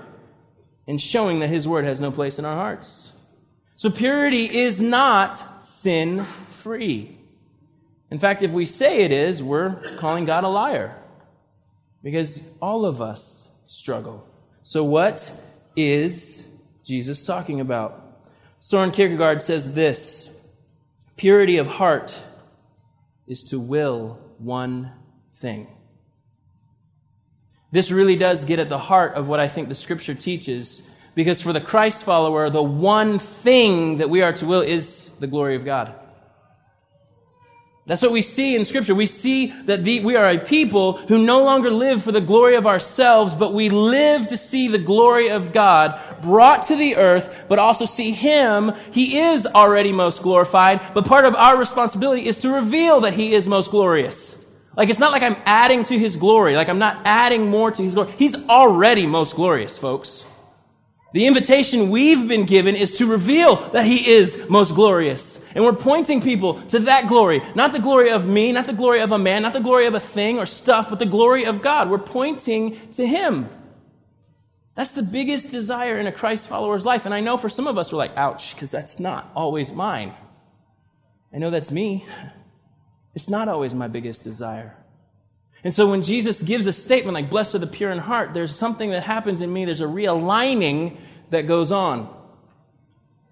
and 0.88 1.00
showing 1.00 1.40
that 1.40 1.48
his 1.48 1.68
word 1.68 1.86
has 1.86 2.02
no 2.02 2.12
place 2.12 2.40
in 2.40 2.46
our 2.46 2.56
hearts. 2.56 3.12
So 3.76 3.90
purity 3.90 4.46
is 4.46 4.82
not 4.82 5.66
sin 5.66 6.24
free. 6.62 7.18
In 8.12 8.20
fact, 8.20 8.44
if 8.44 8.52
we 8.52 8.66
say 8.66 9.04
it 9.04 9.12
is, 9.12 9.42
we're 9.42 9.98
calling 9.98 10.26
God 10.26 10.44
a 10.44 10.48
liar. 10.48 10.96
Because 12.04 12.44
all 12.62 12.86
of 12.86 13.02
us 13.02 13.48
struggle. 13.66 14.28
So 14.62 14.84
what 14.84 15.32
is 15.76 16.46
Jesus 16.84 17.26
talking 17.26 17.60
about? 17.60 18.00
Soren 18.60 18.92
Kierkegaard 18.92 19.42
says 19.42 19.74
this 19.74 20.23
Purity 21.16 21.58
of 21.58 21.68
heart 21.68 22.18
is 23.28 23.44
to 23.46 23.60
will 23.60 24.20
one 24.38 24.92
thing. 25.36 25.68
This 27.72 27.92
really 27.92 28.16
does 28.16 28.46
get 28.46 28.60
at 28.60 28.70
the 28.70 28.78
heart 28.78 29.16
of 29.16 29.28
what 29.28 29.40
I 29.40 29.48
think 29.48 29.70
the 29.70 29.76
scripture 29.76 30.14
teaches, 30.14 30.82
because 31.16 31.42
for 31.42 31.54
the 31.54 31.62
Christ 31.62 32.04
follower, 32.04 32.50
the 32.50 32.62
one 32.62 33.20
thing 33.20 33.98
that 33.98 34.10
we 34.10 34.22
are 34.22 34.34
to 34.34 34.46
will 34.46 34.62
is 34.62 35.10
the 35.20 35.28
glory 35.28 35.56
of 35.56 35.66
God. 35.66 35.96
That's 37.86 38.02
what 38.02 38.12
we 38.12 38.22
see 38.22 38.56
in 38.56 38.64
scripture. 38.64 38.96
We 38.96 39.08
see 39.08 39.48
that 39.66 39.84
the, 39.84 40.06
we 40.06 40.16
are 40.16 40.30
a 40.30 40.40
people 40.40 40.98
who 40.98 41.18
no 41.18 41.44
longer 41.44 41.70
live 41.70 42.02
for 42.04 42.14
the 42.14 42.22
glory 42.22 42.56
of 42.56 42.66
ourselves, 42.66 43.34
but 43.34 43.54
we 43.54 43.70
live 43.70 44.30
to 44.30 44.38
see 44.38 44.70
the 44.70 44.78
glory 44.78 45.30
of 45.30 45.52
God 45.52 46.00
brought 46.24 46.64
to 46.68 46.76
the 46.76 46.96
earth, 46.96 47.46
but 47.48 47.60
also 47.60 47.86
see 47.86 48.12
Him. 48.12 48.72
He 48.92 49.20
is 49.20 49.46
already 49.46 49.92
most 49.92 50.24
glorified, 50.24 50.94
but 50.94 51.06
part 51.06 51.26
of 51.26 51.36
our 51.36 51.58
responsibility 51.58 52.26
is 52.26 52.40
to 52.40 52.50
reveal 52.50 53.02
that 53.02 53.14
He 53.14 53.34
is 53.34 53.48
most 53.48 53.72
glorious. 53.72 54.36
Like 54.76 54.90
it's 54.90 55.00
not 55.00 55.12
like 55.12 55.22
I'm 55.22 55.38
adding 55.46 55.84
to 55.86 56.00
His 56.00 56.16
glory, 56.16 56.56
like 56.56 56.70
I'm 56.70 56.80
not 56.80 57.02
adding 57.06 57.50
more 57.50 57.70
to 57.70 57.84
His 57.84 57.94
glory. 57.94 58.12
He's 58.18 58.36
already 58.48 59.06
most 59.06 59.36
glorious, 59.36 59.78
folks. 59.78 60.26
The 61.14 61.28
invitation 61.28 61.92
we've 61.92 62.28
been 62.28 62.46
given 62.46 62.76
is 62.76 62.98
to 62.98 63.06
reveal 63.06 63.58
that 63.70 63.86
He 63.86 64.10
is 64.10 64.50
most 64.50 64.74
glorious. 64.74 65.34
And 65.56 65.64
we're 65.64 65.74
pointing 65.74 66.22
people 66.22 66.62
to 66.70 66.80
that 66.80 67.08
glory. 67.08 67.44
Not 67.54 67.74
the 67.74 67.80
glory 67.80 68.10
of 68.10 68.28
me, 68.28 68.52
not 68.52 68.66
the 68.66 68.74
glory 68.74 69.02
of 69.02 69.12
a 69.12 69.20
man, 69.20 69.44
not 69.44 69.54
the 69.54 69.60
glory 69.60 69.86
of 69.86 69.94
a 69.94 70.00
thing 70.00 70.40
or 70.40 70.48
stuff, 70.48 70.90
but 70.90 70.98
the 70.98 71.06
glory 71.06 71.46
of 71.46 71.62
God. 71.62 71.92
We're 71.92 72.00
pointing 72.00 72.80
to 72.94 73.06
Him. 73.06 73.50
That's 74.76 74.94
the 74.94 75.04
biggest 75.04 75.52
desire 75.52 76.00
in 76.00 76.08
a 76.08 76.12
Christ 76.12 76.48
follower's 76.48 76.86
life. 76.86 77.06
And 77.06 77.14
I 77.14 77.20
know 77.20 77.38
for 77.38 77.50
some 77.50 77.68
of 77.68 77.78
us, 77.78 77.92
we're 77.92 78.00
like, 78.00 78.18
ouch, 78.18 78.56
because 78.56 78.72
that's 78.72 79.00
not 79.00 79.32
always 79.36 79.72
mine. 79.72 80.14
I 81.34 81.38
know 81.38 81.50
that's 81.50 81.72
me. 81.72 82.06
It's 83.16 83.30
not 83.30 83.48
always 83.48 83.76
my 83.76 83.88
biggest 83.88 84.24
desire. 84.24 84.76
And 85.64 85.72
so 85.72 85.88
when 85.88 86.02
Jesus 86.02 86.42
gives 86.42 86.66
a 86.66 86.74
statement 86.74 87.14
like, 87.14 87.30
blessed 87.30 87.54
are 87.54 87.60
the 87.60 87.68
pure 87.68 87.92
in 87.92 88.00
heart, 88.00 88.34
there's 88.34 88.56
something 88.56 88.90
that 88.90 89.04
happens 89.04 89.42
in 89.42 89.54
me. 89.54 89.66
There's 89.66 89.82
a 89.82 89.86
realigning 89.86 90.98
that 91.30 91.48
goes 91.48 91.72
on. 91.72 92.12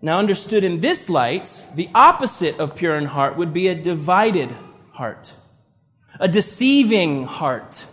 Now, 0.04 0.18
understood 0.18 0.64
in 0.64 0.82
this 0.82 1.10
light, 1.10 1.52
the 1.76 1.90
opposite 1.94 2.60
of 2.60 2.76
pure 2.76 2.96
in 2.96 3.06
heart 3.06 3.38
would 3.38 3.54
be 3.54 3.68
a 3.68 3.76
divided 3.76 4.56
heart, 4.92 5.32
a 6.20 6.28
deceiving 6.28 7.26
heart, 7.26 7.84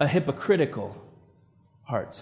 a 0.00 0.06
hypocritical 0.06 0.96
heart. 1.84 2.20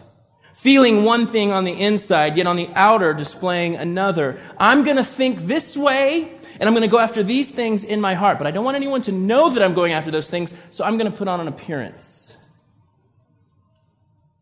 Feeling 0.54 1.04
one 1.04 1.26
thing 1.26 1.52
on 1.52 1.64
the 1.64 1.72
inside, 1.72 2.36
yet 2.36 2.46
on 2.46 2.56
the 2.56 2.68
outer 2.74 3.14
displaying 3.14 3.76
another. 3.76 4.40
I'm 4.58 4.84
going 4.84 4.96
to 4.96 5.04
think 5.04 5.40
this 5.46 5.76
way, 5.76 6.32
and 6.58 6.68
I'm 6.68 6.74
going 6.74 6.82
to 6.82 6.88
go 6.88 6.98
after 6.98 7.22
these 7.22 7.50
things 7.50 7.82
in 7.82 8.00
my 8.00 8.14
heart, 8.14 8.38
but 8.38 8.46
I 8.46 8.50
don't 8.50 8.64
want 8.64 8.76
anyone 8.76 9.02
to 9.02 9.12
know 9.12 9.50
that 9.50 9.62
I'm 9.62 9.74
going 9.74 9.92
after 9.92 10.10
those 10.10 10.28
things, 10.28 10.52
so 10.70 10.84
I'm 10.84 10.98
going 10.98 11.10
to 11.10 11.16
put 11.16 11.28
on 11.28 11.40
an 11.40 11.48
appearance. 11.48 12.36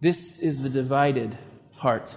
This 0.01 0.39
is 0.39 0.63
the 0.63 0.69
divided 0.69 1.37
heart. 1.77 2.15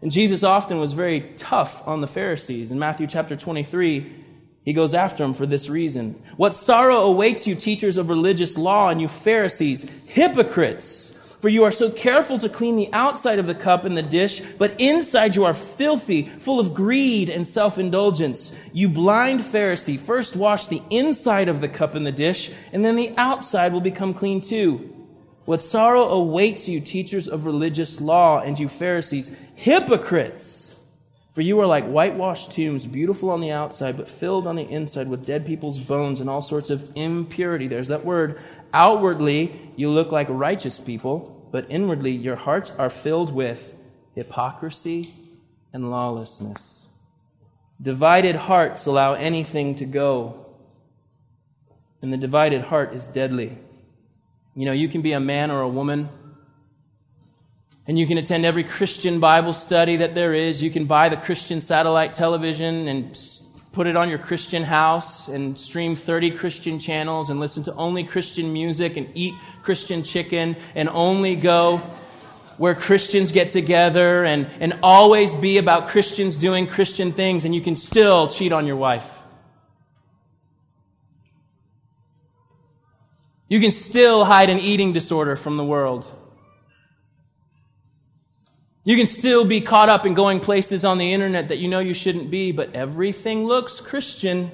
And 0.00 0.12
Jesus 0.12 0.44
often 0.44 0.78
was 0.78 0.92
very 0.92 1.32
tough 1.36 1.86
on 1.86 2.00
the 2.00 2.06
Pharisees. 2.06 2.70
In 2.70 2.78
Matthew 2.78 3.06
chapter 3.06 3.34
23, 3.36 4.24
he 4.64 4.72
goes 4.72 4.94
after 4.94 5.22
them 5.22 5.34
for 5.34 5.46
this 5.46 5.68
reason. 5.68 6.22
What 6.36 6.54
sorrow 6.54 7.02
awaits 7.02 7.46
you, 7.46 7.54
teachers 7.54 7.96
of 7.96 8.08
religious 8.08 8.56
law, 8.56 8.90
and 8.90 9.00
you 9.00 9.08
Pharisees, 9.08 9.88
hypocrites! 10.06 11.07
For 11.40 11.48
you 11.48 11.62
are 11.64 11.72
so 11.72 11.88
careful 11.90 12.38
to 12.38 12.48
clean 12.48 12.76
the 12.76 12.92
outside 12.92 13.38
of 13.38 13.46
the 13.46 13.54
cup 13.54 13.84
and 13.84 13.96
the 13.96 14.02
dish, 14.02 14.42
but 14.58 14.74
inside 14.80 15.36
you 15.36 15.44
are 15.44 15.54
filthy, 15.54 16.28
full 16.40 16.58
of 16.58 16.74
greed 16.74 17.28
and 17.28 17.46
self 17.46 17.78
indulgence. 17.78 18.54
You 18.72 18.88
blind 18.88 19.40
Pharisee, 19.40 20.00
first 20.00 20.34
wash 20.34 20.66
the 20.66 20.82
inside 20.90 21.48
of 21.48 21.60
the 21.60 21.68
cup 21.68 21.94
and 21.94 22.04
the 22.04 22.12
dish, 22.12 22.50
and 22.72 22.84
then 22.84 22.96
the 22.96 23.14
outside 23.16 23.72
will 23.72 23.80
become 23.80 24.14
clean 24.14 24.40
too. 24.40 24.92
What 25.44 25.62
sorrow 25.62 26.08
awaits 26.08 26.68
you, 26.68 26.80
teachers 26.80 27.28
of 27.28 27.46
religious 27.46 28.00
law, 28.00 28.40
and 28.40 28.58
you 28.58 28.68
Pharisees, 28.68 29.30
hypocrites! 29.54 30.57
For 31.38 31.42
you 31.42 31.60
are 31.60 31.68
like 31.68 31.86
whitewashed 31.86 32.50
tombs, 32.50 32.84
beautiful 32.84 33.30
on 33.30 33.38
the 33.38 33.52
outside, 33.52 33.96
but 33.96 34.08
filled 34.08 34.48
on 34.48 34.56
the 34.56 34.68
inside 34.68 35.06
with 35.06 35.24
dead 35.24 35.46
people's 35.46 35.78
bones 35.78 36.20
and 36.20 36.28
all 36.28 36.42
sorts 36.42 36.68
of 36.68 36.90
impurity. 36.96 37.68
There's 37.68 37.86
that 37.86 38.04
word. 38.04 38.40
Outwardly, 38.74 39.70
you 39.76 39.88
look 39.88 40.10
like 40.10 40.26
righteous 40.28 40.80
people, 40.80 41.48
but 41.52 41.66
inwardly, 41.68 42.10
your 42.10 42.34
hearts 42.34 42.72
are 42.72 42.90
filled 42.90 43.32
with 43.32 43.72
hypocrisy 44.16 45.14
and 45.72 45.92
lawlessness. 45.92 46.88
Divided 47.80 48.34
hearts 48.34 48.86
allow 48.86 49.14
anything 49.14 49.76
to 49.76 49.84
go, 49.84 50.44
and 52.02 52.12
the 52.12 52.16
divided 52.16 52.62
heart 52.62 52.94
is 52.94 53.06
deadly. 53.06 53.56
You 54.56 54.64
know, 54.64 54.72
you 54.72 54.88
can 54.88 55.02
be 55.02 55.12
a 55.12 55.20
man 55.20 55.52
or 55.52 55.60
a 55.60 55.68
woman, 55.68 56.08
and 57.88 57.98
you 57.98 58.06
can 58.06 58.18
attend 58.18 58.44
every 58.44 58.64
Christian 58.64 59.18
Bible 59.18 59.54
study 59.54 59.96
that 59.96 60.14
there 60.14 60.34
is. 60.34 60.62
You 60.62 60.70
can 60.70 60.84
buy 60.84 61.08
the 61.08 61.16
Christian 61.16 61.62
satellite 61.62 62.12
television 62.12 62.86
and 62.86 63.18
put 63.72 63.86
it 63.86 63.96
on 63.96 64.10
your 64.10 64.18
Christian 64.18 64.62
house 64.62 65.28
and 65.28 65.58
stream 65.58 65.96
30 65.96 66.32
Christian 66.32 66.78
channels 66.78 67.30
and 67.30 67.40
listen 67.40 67.62
to 67.62 67.74
only 67.74 68.04
Christian 68.04 68.52
music 68.52 68.98
and 68.98 69.08
eat 69.14 69.32
Christian 69.62 70.02
chicken 70.02 70.54
and 70.74 70.90
only 70.90 71.34
go 71.34 71.78
where 72.58 72.74
Christians 72.74 73.32
get 73.32 73.50
together 73.50 74.22
and, 74.22 74.50
and 74.60 74.80
always 74.82 75.34
be 75.34 75.56
about 75.56 75.88
Christians 75.88 76.36
doing 76.36 76.66
Christian 76.66 77.12
things, 77.12 77.44
and 77.44 77.54
you 77.54 77.60
can 77.60 77.76
still 77.76 78.28
cheat 78.28 78.52
on 78.52 78.66
your 78.66 78.76
wife. 78.76 79.08
You 83.48 83.60
can 83.60 83.70
still 83.70 84.24
hide 84.24 84.50
an 84.50 84.58
eating 84.58 84.92
disorder 84.92 85.36
from 85.36 85.56
the 85.56 85.64
world. 85.64 86.10
You 88.88 88.96
can 88.96 89.06
still 89.06 89.44
be 89.44 89.60
caught 89.60 89.90
up 89.90 90.06
in 90.06 90.14
going 90.14 90.40
places 90.40 90.82
on 90.82 90.96
the 90.96 91.12
internet 91.12 91.48
that 91.48 91.58
you 91.58 91.68
know 91.68 91.78
you 91.78 91.92
shouldn't 91.92 92.30
be, 92.30 92.52
but 92.52 92.74
everything 92.74 93.44
looks 93.44 93.80
Christian. 93.80 94.50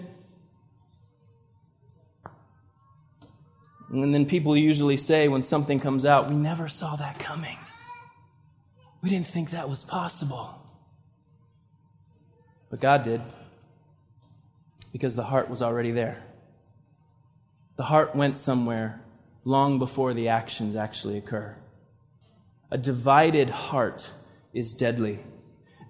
And 3.91 4.12
then 4.12 4.26
people 4.26 4.57
usually 4.57 4.97
say 4.97 5.29
when 5.29 5.45
something 5.45 5.79
comes 5.79 6.05
out, 6.05 6.29
we 6.29 6.35
never 6.35 6.69
saw 6.69 6.97
that 6.97 7.21
coming. 7.21 7.57
We 9.05 9.11
didn't 9.11 9.29
think 9.29 9.50
that 9.50 9.71
was 9.71 9.85
possible. 9.85 10.53
But 12.71 12.81
God 12.81 13.05
did, 13.05 13.21
because 14.91 15.14
the 15.14 15.23
heart 15.23 15.49
was 15.49 15.62
already 15.62 15.93
there. 15.93 16.21
The 17.76 17.85
heart 17.85 18.17
went 18.17 18.41
somewhere 18.41 19.00
long 19.45 19.79
before 19.79 20.12
the 20.12 20.26
actions 20.26 20.75
actually 20.75 21.19
occur. 21.19 21.55
A 22.73 22.76
divided 22.76 23.49
heart 23.49 24.11
is 24.55 24.73
deadly. 24.73 25.19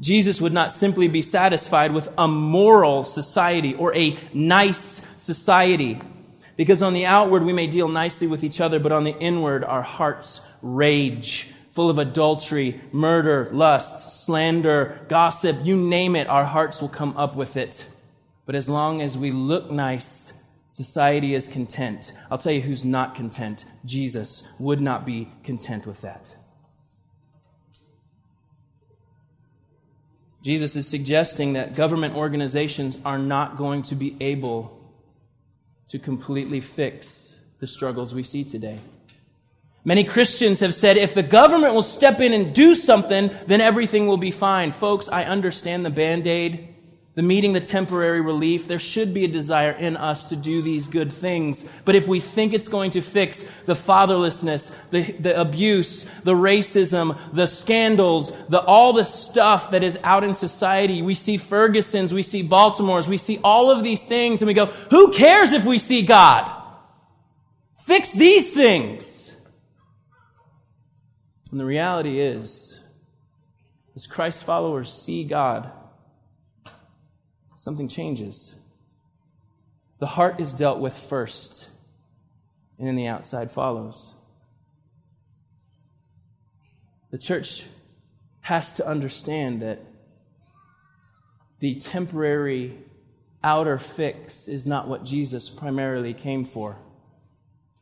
Jesus 0.01 0.41
would 0.41 0.53
not 0.53 0.73
simply 0.73 1.07
be 1.07 1.23
satisfied 1.23 1.93
with 1.93 2.09
a 2.19 2.27
moral 2.27 3.05
society 3.05 3.75
or 3.75 3.95
a 3.95 4.19
nice 4.33 5.01
society. 5.19 6.01
Because 6.57 6.83
on 6.83 6.95
the 6.95 7.07
outward 7.07 7.45
we 7.45 7.53
may 7.53 7.69
deal 7.69 7.89
nicely 7.89 8.27
with 8.27 8.43
each 8.43 8.61
other, 8.61 8.81
but 8.81 8.93
on 8.93 9.05
the 9.05 9.17
inward 9.17 9.65
our 9.65 9.83
hearts 9.83 10.41
rage, 10.63 11.49
full 11.73 11.91
of 11.91 11.99
adultery, 11.99 12.81
murder, 12.91 13.51
lust, 13.53 14.25
slander, 14.25 15.07
gossip, 15.09 15.59
you 15.65 15.77
name 15.77 16.17
it, 16.17 16.27
our 16.27 16.45
hearts 16.45 16.81
will 16.81 16.89
come 16.89 17.17
up 17.17 17.37
with 17.37 17.57
it. 17.57 17.85
But 18.47 18.55
as 18.57 18.69
long 18.69 19.01
as 19.03 19.17
we 19.17 19.31
look 19.31 19.71
nice, 19.71 20.25
Society 20.75 21.37
is 21.37 21.47
content. 21.47 22.11
I'll 22.33 22.39
tell 22.39 22.51
you 22.51 22.61
who's 22.61 22.85
not 22.85 23.15
content. 23.15 23.65
Jesus 23.85 24.43
would 24.59 24.81
not 24.81 25.07
be 25.07 25.31
content 25.45 25.87
with 25.87 26.01
that. 26.01 26.35
Jesus 30.45 30.77
is 30.77 30.87
suggesting 30.87 31.55
that 31.55 31.75
government 31.75 32.17
organizations 32.17 32.99
are 33.03 33.19
not 33.19 33.57
going 33.57 33.83
to 33.85 33.95
be 33.95 34.15
able 34.21 34.79
to 35.89 35.99
completely 35.99 36.61
fix 36.61 37.35
the 37.61 37.67
struggles 37.67 38.13
we 38.13 38.23
see 38.23 38.45
today. 38.45 38.79
Many 39.87 40.05
Christians 40.05 40.61
have 40.61 40.75
said 40.75 40.99
if 40.99 41.15
the 41.15 41.23
government 41.23 41.73
will 41.73 41.83
step 41.83 42.21
in 42.21 42.35
and 42.35 42.55
do 42.55 42.75
something, 42.75 43.31
then 43.47 43.63
everything 43.63 44.07
will 44.07 44.19
be 44.19 44.31
fine. 44.31 44.73
Folks, 44.73 45.09
I 45.09 45.25
understand 45.25 45.83
the 45.83 45.91
band 45.91 46.27
aid 46.27 46.74
the 47.15 47.23
meeting 47.23 47.53
the 47.53 47.61
temporary 47.61 48.21
relief, 48.21 48.67
there 48.67 48.81
should 48.81 49.15
be 49.15 49.25
a 49.25 49.29
desire 49.29 49.71
in 49.71 49.97
us 49.97 50.31
to 50.31 50.37
do 50.37 50.63
these 50.63 50.89
good 50.89 51.13
things. 51.13 51.65
But 51.85 51.95
if 51.95 52.09
we 52.09 52.19
think 52.19 52.53
it's 52.53 52.67
going 52.67 52.91
to 52.93 53.03
fix 53.03 53.45
the 53.67 53.75
fatherlessness, 53.75 54.73
the, 54.91 55.13
the 55.13 55.41
abuse, 55.41 56.09
the 56.25 56.35
racism, 56.35 57.17
the 57.33 57.47
scandals, 57.47 58.37
the, 58.49 58.61
all 58.61 58.93
the 58.93 59.05
stuff 59.05 59.71
that 59.71 59.85
is 59.85 59.97
out 60.03 60.25
in 60.25 60.35
society, 60.35 61.03
we 61.03 61.15
see 61.15 61.37
Ferguson's, 61.37 62.13
we 62.13 62.25
see 62.25 62.43
Baltimore's, 62.43 63.07
we 63.07 63.19
see 63.19 63.39
all 63.45 63.71
of 63.71 63.85
these 63.85 64.03
things, 64.03 64.43
and 64.43 64.49
we 64.49 64.55
go, 64.55 64.67
who 64.67 65.13
cares 65.13 65.53
if 65.53 65.65
we 65.65 65.79
see 65.79 66.03
God? 66.03 66.51
Fix 67.85 68.13
these 68.13 68.51
things. 68.51 69.31
And 71.53 71.61
the 71.61 71.65
reality 71.65 72.19
is, 72.19 72.77
as 73.95 74.09
Christ 74.09 74.43
followers 74.43 74.93
see 74.93 75.23
God, 75.23 75.71
something 77.65 77.89
changes. 77.89 78.53
The 79.99 80.07
heart 80.07 80.39
is 80.39 80.53
dealt 80.53 80.81
with 80.81 80.93
first, 80.93 81.67
and 82.79 82.87
then 82.87 82.95
the 82.95 83.07
outside 83.07 83.51
follows. 83.51 84.13
The 87.11 87.17
church 87.17 87.65
has 88.43 88.75
to 88.75 88.87
understand 88.87 89.63
that 89.63 89.81
the 91.61 91.77
temporary 91.77 92.77
outer 93.43 93.79
fix 93.79 94.47
is 94.47 94.67
not 94.67 94.87
what 94.87 95.05
Jesus 95.05 95.49
primarily 95.49 96.13
came 96.13 96.45
for. 96.45 96.77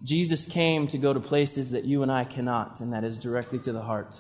Jesus 0.05 0.47
came 0.47 0.87
to 0.89 0.99
go 0.99 1.13
to 1.13 1.19
places 1.19 1.73
that 1.73 1.85
you 1.85 2.05
and 2.05 2.13
I 2.13 2.23
cannot, 2.23 2.79
and 2.79 2.93
that 2.93 3.03
is 3.03 3.19
directly 3.19 3.59
to 3.61 3.73
the 3.73 3.83
heart, 3.83 4.15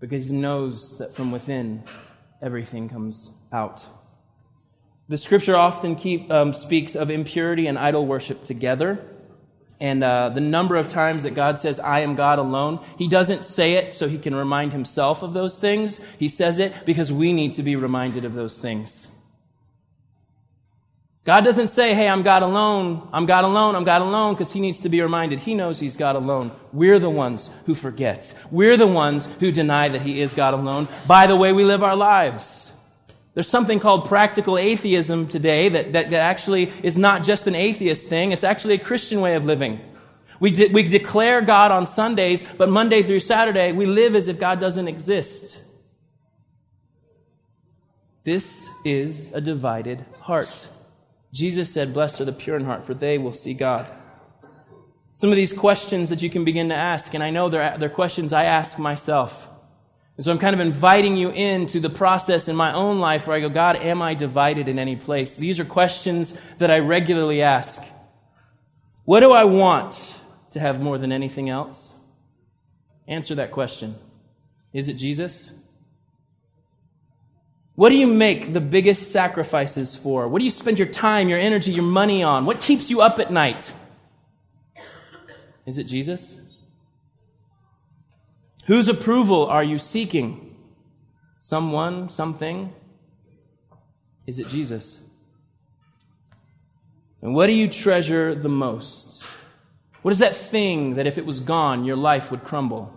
because 0.00 0.26
he 0.30 0.36
knows 0.36 0.98
that 0.98 1.14
from 1.14 1.30
within 1.30 1.84
everything 2.42 2.88
comes 2.88 3.30
out. 3.52 3.86
The 5.08 5.18
scripture 5.18 5.56
often 5.56 5.96
keep, 5.96 6.30
um, 6.30 6.54
speaks 6.54 6.94
of 6.94 7.10
impurity 7.10 7.66
and 7.66 7.78
idol 7.78 8.06
worship 8.06 8.44
together. 8.44 9.04
And 9.80 10.02
uh, 10.02 10.30
the 10.30 10.40
number 10.40 10.76
of 10.76 10.88
times 10.88 11.24
that 11.24 11.34
God 11.34 11.58
says, 11.58 11.78
I 11.78 12.00
am 12.00 12.14
God 12.14 12.38
alone, 12.38 12.80
He 12.96 13.08
doesn't 13.08 13.44
say 13.44 13.74
it 13.74 13.94
so 13.94 14.08
He 14.08 14.18
can 14.18 14.34
remind 14.34 14.72
Himself 14.72 15.22
of 15.22 15.34
those 15.34 15.58
things. 15.58 16.00
He 16.18 16.28
says 16.28 16.58
it 16.58 16.72
because 16.86 17.12
we 17.12 17.32
need 17.32 17.54
to 17.54 17.62
be 17.62 17.76
reminded 17.76 18.24
of 18.24 18.34
those 18.34 18.58
things. 18.58 19.06
God 21.24 21.42
doesn't 21.42 21.68
say, 21.68 21.94
hey, 21.94 22.06
I'm 22.06 22.22
God 22.22 22.42
alone, 22.42 23.08
I'm 23.10 23.24
God 23.24 23.44
alone, 23.44 23.76
I'm 23.76 23.84
God 23.84 24.02
alone, 24.02 24.34
because 24.34 24.52
he 24.52 24.60
needs 24.60 24.82
to 24.82 24.90
be 24.90 25.00
reminded. 25.00 25.38
He 25.38 25.54
knows 25.54 25.80
he's 25.80 25.96
God 25.96 26.16
alone. 26.16 26.52
We're 26.70 26.98
the 26.98 27.08
ones 27.08 27.48
who 27.64 27.74
forget. 27.74 28.32
We're 28.50 28.76
the 28.76 28.86
ones 28.86 29.26
who 29.40 29.50
deny 29.50 29.88
that 29.88 30.02
he 30.02 30.20
is 30.20 30.34
God 30.34 30.52
alone 30.52 30.86
by 31.06 31.26
the 31.26 31.34
way 31.34 31.54
we 31.54 31.64
live 31.64 31.82
our 31.82 31.96
lives. 31.96 32.63
There's 33.34 33.48
something 33.48 33.80
called 33.80 34.06
practical 34.06 34.56
atheism 34.56 35.26
today 35.26 35.68
that, 35.68 35.92
that, 35.92 36.10
that 36.10 36.20
actually 36.20 36.72
is 36.82 36.96
not 36.96 37.24
just 37.24 37.46
an 37.46 37.56
atheist 37.56 38.06
thing, 38.06 38.32
it's 38.32 38.44
actually 38.44 38.74
a 38.74 38.78
Christian 38.78 39.20
way 39.20 39.34
of 39.34 39.44
living. 39.44 39.80
We, 40.40 40.50
de- 40.50 40.68
we 40.68 40.84
declare 40.84 41.40
God 41.40 41.70
on 41.70 41.86
Sundays, 41.86 42.44
but 42.56 42.68
Monday 42.68 43.02
through 43.02 43.20
Saturday, 43.20 43.72
we 43.72 43.86
live 43.86 44.14
as 44.14 44.28
if 44.28 44.38
God 44.38 44.60
doesn't 44.60 44.88
exist. 44.88 45.58
This 48.24 48.68
is 48.84 49.30
a 49.32 49.40
divided 49.40 50.04
heart. 50.20 50.68
Jesus 51.32 51.72
said, 51.72 51.92
Blessed 51.92 52.22
are 52.22 52.24
the 52.24 52.32
pure 52.32 52.56
in 52.56 52.64
heart, 52.64 52.86
for 52.86 52.94
they 52.94 53.18
will 53.18 53.32
see 53.32 53.54
God. 53.54 53.90
Some 55.12 55.30
of 55.30 55.36
these 55.36 55.52
questions 55.52 56.08
that 56.10 56.22
you 56.22 56.30
can 56.30 56.44
begin 56.44 56.70
to 56.70 56.74
ask, 56.74 57.14
and 57.14 57.22
I 57.22 57.30
know 57.30 57.48
they're, 57.48 57.76
they're 57.78 57.88
questions 57.88 58.32
I 58.32 58.44
ask 58.44 58.78
myself. 58.78 59.48
And 60.16 60.24
so 60.24 60.30
I'm 60.30 60.38
kind 60.38 60.54
of 60.54 60.60
inviting 60.60 61.16
you 61.16 61.30
into 61.30 61.80
the 61.80 61.90
process 61.90 62.46
in 62.46 62.54
my 62.54 62.72
own 62.72 63.00
life 63.00 63.26
where 63.26 63.36
I 63.36 63.40
go, 63.40 63.48
God, 63.48 63.76
am 63.76 64.00
I 64.00 64.14
divided 64.14 64.68
in 64.68 64.78
any 64.78 64.94
place? 64.94 65.36
These 65.36 65.58
are 65.58 65.64
questions 65.64 66.36
that 66.58 66.70
I 66.70 66.78
regularly 66.78 67.42
ask. 67.42 67.82
What 69.04 69.20
do 69.20 69.32
I 69.32 69.44
want 69.44 69.98
to 70.52 70.60
have 70.60 70.80
more 70.80 70.98
than 70.98 71.10
anything 71.10 71.50
else? 71.50 71.92
Answer 73.08 73.34
that 73.36 73.50
question. 73.50 73.96
Is 74.72 74.88
it 74.88 74.94
Jesus? 74.94 75.50
What 77.74 77.88
do 77.88 77.96
you 77.96 78.06
make 78.06 78.52
the 78.52 78.60
biggest 78.60 79.10
sacrifices 79.10 79.96
for? 79.96 80.28
What 80.28 80.38
do 80.38 80.44
you 80.44 80.50
spend 80.50 80.78
your 80.78 80.88
time, 80.88 81.28
your 81.28 81.40
energy, 81.40 81.72
your 81.72 81.84
money 81.84 82.22
on? 82.22 82.46
What 82.46 82.60
keeps 82.60 82.88
you 82.88 83.00
up 83.00 83.18
at 83.18 83.32
night? 83.32 83.70
Is 85.66 85.78
it 85.78 85.84
Jesus? 85.84 86.38
Whose 88.66 88.88
approval 88.88 89.46
are 89.46 89.64
you 89.64 89.78
seeking? 89.78 90.56
Someone, 91.38 92.08
something? 92.08 92.72
Is 94.26 94.38
it 94.38 94.48
Jesus? 94.48 95.00
And 97.20 97.34
what 97.34 97.46
do 97.46 97.52
you 97.52 97.68
treasure 97.68 98.34
the 98.34 98.48
most? 98.48 99.22
What 100.02 100.12
is 100.12 100.18
that 100.18 100.36
thing 100.36 100.94
that 100.94 101.06
if 101.06 101.18
it 101.18 101.26
was 101.26 101.40
gone, 101.40 101.84
your 101.84 101.96
life 101.96 102.30
would 102.30 102.44
crumble? 102.44 102.92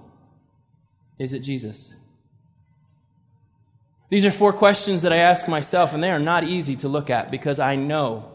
Is 1.19 1.33
it 1.33 1.39
Jesus? 1.39 1.93
These 4.09 4.25
are 4.25 4.31
four 4.31 4.53
questions 4.53 5.01
that 5.01 5.11
I 5.11 5.17
ask 5.17 5.47
myself, 5.47 5.93
and 5.93 6.01
they 6.01 6.11
are 6.11 6.19
not 6.19 6.45
easy 6.45 6.77
to 6.77 6.87
look 6.87 7.09
at 7.09 7.29
because 7.29 7.59
I 7.59 7.75
know 7.75 8.31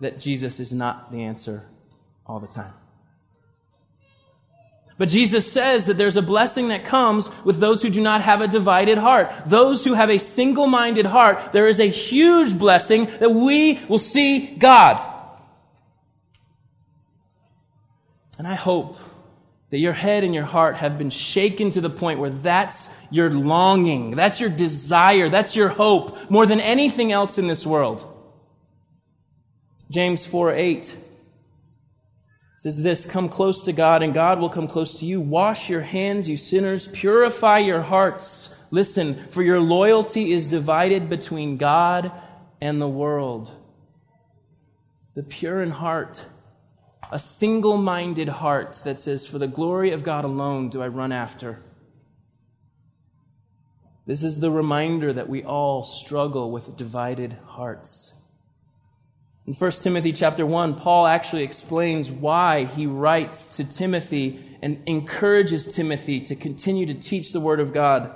that 0.00 0.18
Jesus 0.18 0.60
is 0.60 0.72
not 0.72 1.12
the 1.12 1.22
answer 1.22 1.66
all 2.26 2.40
the 2.40 2.46
time. 2.46 2.72
But 4.98 5.08
Jesus 5.08 5.50
says 5.50 5.86
that 5.86 5.96
there's 5.96 6.16
a 6.16 6.22
blessing 6.22 6.68
that 6.68 6.84
comes 6.84 7.30
with 7.44 7.60
those 7.60 7.82
who 7.82 7.88
do 7.88 8.00
not 8.00 8.20
have 8.22 8.40
a 8.40 8.48
divided 8.48 8.98
heart. 8.98 9.30
Those 9.46 9.84
who 9.84 9.94
have 9.94 10.10
a 10.10 10.18
single 10.18 10.66
minded 10.66 11.06
heart, 11.06 11.52
there 11.52 11.68
is 11.68 11.78
a 11.78 11.88
huge 11.88 12.58
blessing 12.58 13.06
that 13.20 13.30
we 13.30 13.78
will 13.88 14.00
see 14.00 14.56
God. 14.56 15.00
And 18.38 18.46
I 18.46 18.54
hope 18.54 18.98
that 19.70 19.78
your 19.78 19.92
head 19.92 20.24
and 20.24 20.34
your 20.34 20.44
heart 20.44 20.76
have 20.76 20.98
been 20.98 21.10
shaken 21.10 21.70
to 21.70 21.80
the 21.80 21.90
point 21.90 22.18
where 22.18 22.30
that's 22.30 22.88
your 23.10 23.30
longing, 23.30 24.12
that's 24.12 24.40
your 24.40 24.50
desire, 24.50 25.28
that's 25.28 25.54
your 25.54 25.68
hope 25.68 26.30
more 26.30 26.46
than 26.46 26.60
anything 26.60 27.12
else 27.12 27.38
in 27.38 27.46
this 27.46 27.64
world. 27.64 28.04
James 29.90 30.26
4 30.26 30.54
8 30.54 30.96
says 32.58 32.82
this 32.82 33.06
Come 33.06 33.28
close 33.28 33.64
to 33.64 33.72
God, 33.72 34.02
and 34.02 34.12
God 34.12 34.40
will 34.40 34.50
come 34.50 34.68
close 34.68 34.98
to 35.00 35.06
you. 35.06 35.20
Wash 35.20 35.68
your 35.68 35.80
hands, 35.80 36.28
you 36.28 36.36
sinners. 36.36 36.86
Purify 36.88 37.58
your 37.58 37.82
hearts. 37.82 38.54
Listen, 38.70 39.26
for 39.30 39.42
your 39.42 39.60
loyalty 39.60 40.32
is 40.32 40.46
divided 40.46 41.08
between 41.08 41.56
God 41.56 42.12
and 42.60 42.80
the 42.80 42.88
world. 42.88 43.50
The 45.14 45.22
pure 45.22 45.62
in 45.62 45.70
heart, 45.70 46.22
a 47.10 47.18
single 47.18 47.76
minded 47.76 48.28
heart 48.28 48.80
that 48.84 49.00
says, 49.00 49.26
For 49.26 49.38
the 49.38 49.46
glory 49.46 49.92
of 49.92 50.04
God 50.04 50.24
alone 50.24 50.68
do 50.68 50.82
I 50.82 50.88
run 50.88 51.12
after. 51.12 51.60
This 54.06 54.22
is 54.22 54.40
the 54.40 54.50
reminder 54.50 55.12
that 55.12 55.28
we 55.28 55.44
all 55.44 55.84
struggle 55.84 56.50
with 56.50 56.76
divided 56.76 57.36
hearts. 57.46 58.12
In 59.48 59.54
1 59.54 59.70
Timothy 59.70 60.12
chapter 60.12 60.44
1, 60.44 60.74
Paul 60.74 61.06
actually 61.06 61.42
explains 61.42 62.10
why 62.10 62.64
he 62.64 62.86
writes 62.86 63.56
to 63.56 63.64
Timothy 63.64 64.44
and 64.60 64.82
encourages 64.84 65.74
Timothy 65.74 66.20
to 66.20 66.36
continue 66.36 66.84
to 66.84 66.92
teach 66.92 67.32
the 67.32 67.40
Word 67.40 67.58
of 67.58 67.72
God. 67.72 68.14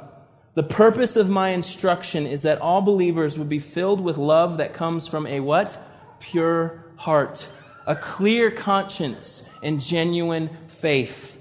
The 0.52 0.62
purpose 0.62 1.16
of 1.16 1.30
my 1.30 1.48
instruction 1.48 2.26
is 2.26 2.42
that 2.42 2.60
all 2.60 2.82
believers 2.82 3.38
would 3.38 3.48
be 3.48 3.60
filled 3.60 4.02
with 4.02 4.18
love 4.18 4.58
that 4.58 4.74
comes 4.74 5.06
from 5.06 5.26
a 5.26 5.40
what? 5.40 5.78
Pure 6.20 6.84
heart, 6.96 7.48
a 7.86 7.96
clear 7.96 8.50
conscience, 8.50 9.48
and 9.62 9.80
genuine 9.80 10.50
faith. 10.66 11.38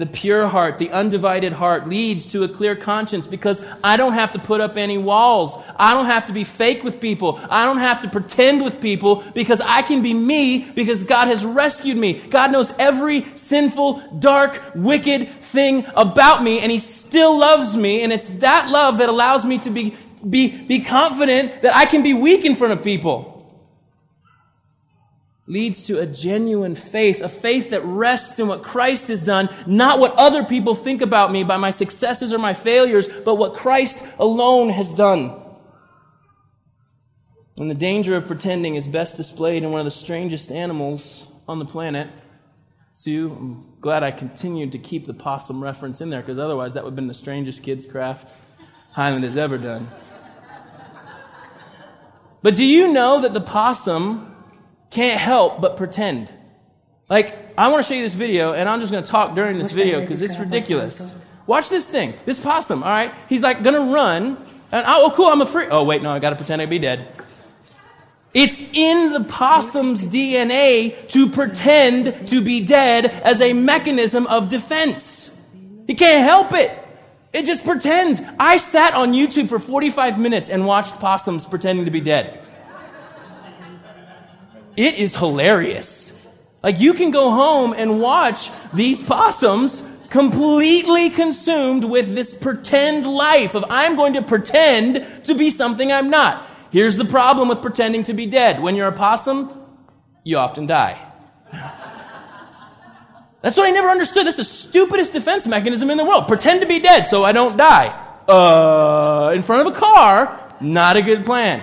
The 0.00 0.06
pure 0.06 0.48
heart, 0.48 0.78
the 0.78 0.88
undivided 0.92 1.52
heart 1.52 1.86
leads 1.86 2.32
to 2.32 2.42
a 2.42 2.48
clear 2.48 2.74
conscience 2.74 3.26
because 3.26 3.62
I 3.84 3.98
don't 3.98 4.14
have 4.14 4.32
to 4.32 4.38
put 4.38 4.62
up 4.62 4.78
any 4.78 4.96
walls. 4.96 5.58
I 5.76 5.92
don't 5.92 6.06
have 6.06 6.28
to 6.28 6.32
be 6.32 6.42
fake 6.42 6.82
with 6.82 7.02
people. 7.02 7.38
I 7.50 7.66
don't 7.66 7.80
have 7.80 8.00
to 8.00 8.08
pretend 8.08 8.64
with 8.64 8.80
people 8.80 9.22
because 9.34 9.60
I 9.60 9.82
can 9.82 10.00
be 10.00 10.14
me 10.14 10.64
because 10.70 11.02
God 11.02 11.28
has 11.28 11.44
rescued 11.44 11.98
me. 11.98 12.14
God 12.14 12.50
knows 12.50 12.72
every 12.78 13.26
sinful, 13.34 14.00
dark, 14.18 14.72
wicked 14.74 15.42
thing 15.42 15.84
about 15.94 16.42
me 16.42 16.60
and 16.60 16.72
He 16.72 16.78
still 16.78 17.38
loves 17.38 17.76
me. 17.76 18.02
And 18.02 18.10
it's 18.10 18.26
that 18.38 18.70
love 18.70 18.96
that 18.98 19.10
allows 19.10 19.44
me 19.44 19.58
to 19.58 19.68
be, 19.68 19.94
be, 20.26 20.56
be 20.64 20.80
confident 20.80 21.60
that 21.60 21.76
I 21.76 21.84
can 21.84 22.02
be 22.02 22.14
weak 22.14 22.46
in 22.46 22.56
front 22.56 22.72
of 22.72 22.82
people 22.82 23.29
leads 25.50 25.86
to 25.86 25.98
a 25.98 26.06
genuine 26.06 26.76
faith, 26.76 27.20
a 27.20 27.28
faith 27.28 27.70
that 27.70 27.84
rests 27.84 28.38
in 28.38 28.46
what 28.46 28.62
Christ 28.62 29.08
has 29.08 29.20
done, 29.20 29.48
not 29.66 29.98
what 29.98 30.14
other 30.14 30.44
people 30.44 30.76
think 30.76 31.02
about 31.02 31.32
me 31.32 31.42
by 31.42 31.56
my 31.56 31.72
successes 31.72 32.32
or 32.32 32.38
my 32.38 32.54
failures, 32.54 33.08
but 33.24 33.34
what 33.34 33.54
Christ 33.54 34.06
alone 34.20 34.68
has 34.68 34.92
done. 34.92 35.34
And 37.58 37.68
the 37.68 37.74
danger 37.74 38.14
of 38.14 38.28
pretending 38.28 38.76
is 38.76 38.86
best 38.86 39.16
displayed 39.16 39.64
in 39.64 39.72
one 39.72 39.80
of 39.80 39.84
the 39.84 39.90
strangest 39.90 40.52
animals 40.52 41.26
on 41.48 41.58
the 41.58 41.64
planet. 41.64 42.08
Sue, 42.94 43.28
I'm 43.28 43.74
glad 43.80 44.04
I 44.04 44.12
continued 44.12 44.72
to 44.72 44.78
keep 44.78 45.04
the 45.04 45.14
possum 45.14 45.60
reference 45.60 46.00
in 46.00 46.10
there 46.10 46.20
because 46.20 46.38
otherwise 46.38 46.74
that 46.74 46.84
would 46.84 46.90
have 46.90 46.96
been 46.96 47.08
the 47.08 47.14
strangest 47.14 47.64
kids' 47.64 47.86
craft 47.86 48.32
Highland 48.92 49.24
has 49.24 49.36
ever 49.36 49.58
done. 49.58 49.90
But 52.40 52.54
do 52.54 52.64
you 52.64 52.92
know 52.92 53.22
that 53.22 53.34
the 53.34 53.40
possum 53.40 54.30
can't 54.90 55.20
help 55.20 55.60
but 55.60 55.76
pretend. 55.76 56.28
Like, 57.08 57.36
I 57.58 57.68
want 57.68 57.84
to 57.84 57.88
show 57.88 57.94
you 57.94 58.02
this 58.02 58.14
video, 58.14 58.52
and 58.52 58.68
I'm 58.68 58.80
just 58.80 58.92
going 58.92 59.02
to 59.02 59.10
talk 59.10 59.34
during 59.34 59.58
this 59.58 59.72
video 59.72 60.00
because 60.00 60.22
it's 60.22 60.38
ridiculous. 60.38 61.12
Watch 61.46 61.68
this 61.68 61.86
thing. 61.86 62.14
This 62.24 62.38
possum, 62.38 62.82
all 62.82 62.88
right? 62.88 63.12
He's 63.28 63.42
like 63.42 63.62
going 63.62 63.74
to 63.74 63.92
run, 63.92 64.36
and 64.70 64.84
oh, 64.86 65.12
cool, 65.14 65.26
I'm 65.26 65.40
a 65.40 65.46
free. 65.46 65.66
Oh, 65.68 65.82
wait, 65.84 66.02
no, 66.02 66.12
I 66.12 66.20
got 66.20 66.30
to 66.30 66.36
pretend 66.36 66.60
to 66.62 66.68
be 66.68 66.78
dead. 66.78 67.08
It's 68.32 68.60
in 68.72 69.12
the 69.12 69.24
possum's 69.24 70.04
DNA 70.04 71.08
to 71.08 71.30
pretend 71.30 72.28
to 72.28 72.40
be 72.40 72.64
dead 72.64 73.06
as 73.06 73.40
a 73.40 73.52
mechanism 73.52 74.28
of 74.28 74.48
defense. 74.48 75.36
He 75.88 75.96
can't 75.96 76.24
help 76.24 76.52
it. 76.52 76.70
It 77.32 77.46
just 77.46 77.64
pretends. 77.64 78.20
I 78.38 78.58
sat 78.58 78.94
on 78.94 79.12
YouTube 79.12 79.48
for 79.48 79.58
45 79.58 80.20
minutes 80.20 80.48
and 80.48 80.64
watched 80.64 80.98
possums 81.00 81.44
pretending 81.44 81.86
to 81.86 81.90
be 81.90 82.00
dead. 82.00 82.40
It 84.80 84.94
is 84.94 85.14
hilarious. 85.14 86.10
Like 86.62 86.80
you 86.80 86.94
can 86.94 87.10
go 87.10 87.30
home 87.30 87.74
and 87.74 88.00
watch 88.00 88.50
these 88.72 89.02
possums 89.02 89.86
completely 90.08 91.10
consumed 91.10 91.84
with 91.84 92.14
this 92.14 92.32
pretend 92.32 93.06
life 93.06 93.54
of 93.54 93.66
I'm 93.68 93.94
going 93.94 94.14
to 94.14 94.22
pretend 94.22 95.24
to 95.24 95.34
be 95.34 95.50
something 95.50 95.92
I'm 95.92 96.08
not. 96.08 96.48
Here's 96.70 96.96
the 96.96 97.04
problem 97.04 97.48
with 97.48 97.60
pretending 97.60 98.04
to 98.04 98.14
be 98.14 98.24
dead. 98.24 98.62
When 98.62 98.74
you're 98.74 98.88
a 98.88 98.92
possum, 98.92 99.50
you 100.24 100.38
often 100.38 100.66
die. 100.66 100.98
That's 103.42 103.58
what 103.58 103.68
I 103.68 103.72
never 103.72 103.90
understood. 103.90 104.26
That's 104.26 104.38
the 104.38 104.44
stupidest 104.44 105.12
defense 105.12 105.44
mechanism 105.46 105.90
in 105.90 105.98
the 105.98 106.06
world. 106.06 106.26
Pretend 106.26 106.62
to 106.62 106.66
be 106.66 106.80
dead 106.80 107.06
so 107.06 107.22
I 107.22 107.32
don't 107.32 107.58
die. 107.58 107.88
Uh, 108.26 109.32
in 109.34 109.42
front 109.42 109.68
of 109.68 109.74
a 109.74 109.78
car, 109.78 110.54
not 110.58 110.96
a 110.96 111.02
good 111.02 111.26
plan. 111.26 111.62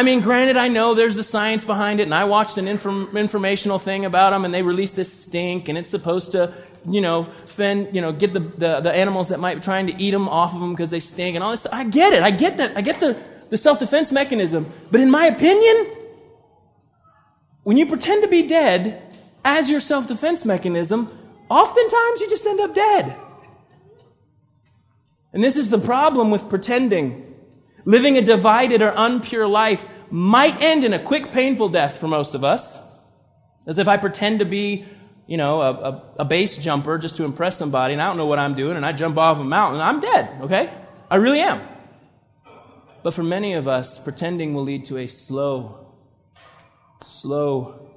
I 0.00 0.02
mean, 0.02 0.22
granted, 0.22 0.56
I 0.56 0.68
know 0.68 0.94
there's 0.94 1.16
the 1.16 1.22
science 1.22 1.62
behind 1.62 2.00
it, 2.00 2.04
and 2.04 2.14
I 2.14 2.24
watched 2.24 2.56
an 2.56 2.66
inform- 2.66 3.14
informational 3.14 3.78
thing 3.78 4.06
about 4.06 4.30
them, 4.30 4.46
and 4.46 4.54
they 4.54 4.62
released 4.62 4.96
this 4.96 5.12
stink, 5.12 5.68
and 5.68 5.76
it's 5.76 5.90
supposed 5.90 6.32
to, 6.32 6.54
you 6.88 7.02
know, 7.02 7.24
fend, 7.44 7.94
you 7.94 8.00
know, 8.00 8.10
get 8.10 8.32
the, 8.32 8.40
the, 8.40 8.80
the 8.80 8.90
animals 8.90 9.28
that 9.28 9.40
might 9.40 9.56
be 9.56 9.60
trying 9.60 9.88
to 9.88 10.02
eat 10.02 10.12
them 10.12 10.26
off 10.26 10.54
of 10.54 10.60
them 10.60 10.72
because 10.72 10.88
they 10.88 11.00
stink 11.00 11.34
and 11.34 11.44
all 11.44 11.50
this 11.50 11.60
stuff. 11.60 11.74
I 11.74 11.84
get 11.84 12.14
it. 12.14 12.22
I 12.22 12.30
get 12.30 12.56
that. 12.56 12.78
I 12.78 12.80
get 12.80 12.98
the, 12.98 13.14
the 13.50 13.58
self-defense 13.58 14.10
mechanism. 14.10 14.72
But 14.90 15.02
in 15.02 15.10
my 15.10 15.26
opinion, 15.26 15.94
when 17.64 17.76
you 17.76 17.84
pretend 17.84 18.22
to 18.22 18.28
be 18.28 18.48
dead 18.48 19.02
as 19.44 19.68
your 19.68 19.80
self-defense 19.80 20.46
mechanism, 20.46 21.10
oftentimes 21.50 22.20
you 22.22 22.30
just 22.30 22.46
end 22.46 22.60
up 22.60 22.74
dead. 22.74 23.16
And 25.34 25.44
this 25.44 25.56
is 25.56 25.68
the 25.68 25.78
problem 25.78 26.30
with 26.30 26.48
pretending. 26.48 27.29
Living 27.84 28.16
a 28.16 28.22
divided 28.22 28.82
or 28.82 28.92
unpure 28.92 29.48
life 29.48 29.86
might 30.10 30.60
end 30.60 30.84
in 30.84 30.92
a 30.92 30.98
quick, 30.98 31.32
painful 31.32 31.68
death 31.68 31.98
for 31.98 32.08
most 32.08 32.34
of 32.34 32.44
us. 32.44 32.76
As 33.66 33.78
if 33.78 33.88
I 33.88 33.96
pretend 33.96 34.40
to 34.40 34.44
be, 34.44 34.84
you 35.26 35.36
know, 35.36 35.60
a, 35.60 35.70
a, 35.70 36.02
a, 36.20 36.24
base 36.24 36.58
jumper 36.58 36.98
just 36.98 37.16
to 37.16 37.24
impress 37.24 37.56
somebody 37.56 37.92
and 37.92 38.02
I 38.02 38.06
don't 38.06 38.16
know 38.16 38.26
what 38.26 38.38
I'm 38.38 38.54
doing 38.54 38.76
and 38.76 38.84
I 38.84 38.92
jump 38.92 39.16
off 39.16 39.38
a 39.38 39.44
mountain, 39.44 39.80
I'm 39.80 40.00
dead, 40.00 40.42
okay? 40.42 40.72
I 41.10 41.16
really 41.16 41.40
am. 41.40 41.60
But 43.02 43.14
for 43.14 43.22
many 43.22 43.54
of 43.54 43.68
us, 43.68 43.98
pretending 43.98 44.54
will 44.54 44.64
lead 44.64 44.86
to 44.86 44.98
a 44.98 45.06
slow, 45.06 45.94
slow, 47.06 47.90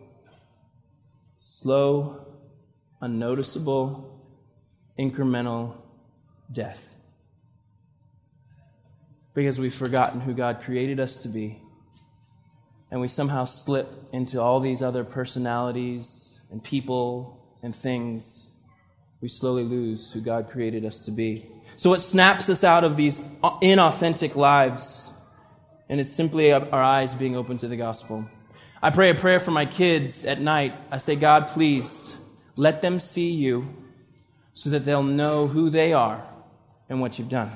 slow, 1.39 2.27
unnoticeable, 3.01 4.21
incremental 4.99 5.75
death 6.51 6.93
because 9.33 9.59
we've 9.59 9.73
forgotten 9.73 10.21
who 10.21 10.33
God 10.33 10.61
created 10.63 10.99
us 10.99 11.17
to 11.17 11.27
be. 11.27 11.59
And 12.91 13.01
we 13.01 13.07
somehow 13.07 13.45
slip 13.45 13.91
into 14.11 14.39
all 14.39 14.59
these 14.59 14.81
other 14.81 15.03
personalities 15.03 16.29
and 16.51 16.63
people 16.63 17.43
and 17.63 17.75
things. 17.75 18.45
We 19.21 19.29
slowly 19.29 19.63
lose 19.63 20.11
who 20.11 20.21
God 20.21 20.49
created 20.49 20.85
us 20.85 21.05
to 21.05 21.11
be. 21.11 21.49
So 21.75 21.93
it 21.93 22.01
snaps 22.01 22.49
us 22.49 22.63
out 22.63 22.83
of 22.83 22.95
these 22.95 23.19
inauthentic 23.41 24.35
lives. 24.35 25.09
And 25.89 25.99
it's 25.99 26.13
simply 26.13 26.51
our 26.51 26.83
eyes 26.83 27.15
being 27.15 27.35
open 27.35 27.57
to 27.59 27.67
the 27.67 27.77
gospel. 27.77 28.27
I 28.81 28.89
pray 28.89 29.09
a 29.09 29.15
prayer 29.15 29.39
for 29.39 29.51
my 29.51 29.65
kids 29.65 30.25
at 30.25 30.39
night. 30.39 30.75
I 30.91 30.99
say, 30.99 31.15
God, 31.15 31.49
please 31.53 32.15
let 32.55 32.81
them 32.81 32.99
see 32.99 33.31
you 33.31 33.73
so 34.53 34.69
that 34.71 34.85
they'll 34.85 35.01
know 35.01 35.47
who 35.47 35.69
they 35.69 35.93
are 35.93 36.23
and 36.89 37.01
what 37.01 37.17
you've 37.17 37.29
done. 37.29 37.51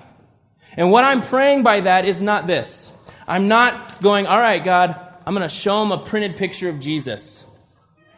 And 0.76 0.92
what 0.92 1.04
I'm 1.04 1.22
praying 1.22 1.64
by 1.64 1.82
that 1.82 2.06
is 2.06 2.22
not 2.22 2.48
this. 2.48 2.92
I'm 3.28 3.48
not 3.48 4.02
going, 4.02 4.28
all 4.28 4.40
right, 4.40 4.64
God, 4.64 4.96
I'm 5.26 5.34
going 5.34 5.48
to 5.48 5.54
show 5.54 5.80
them 5.80 5.92
a 5.92 5.98
printed 5.98 6.38
picture 6.38 6.70
of 6.70 6.80
Jesus. 6.80 7.44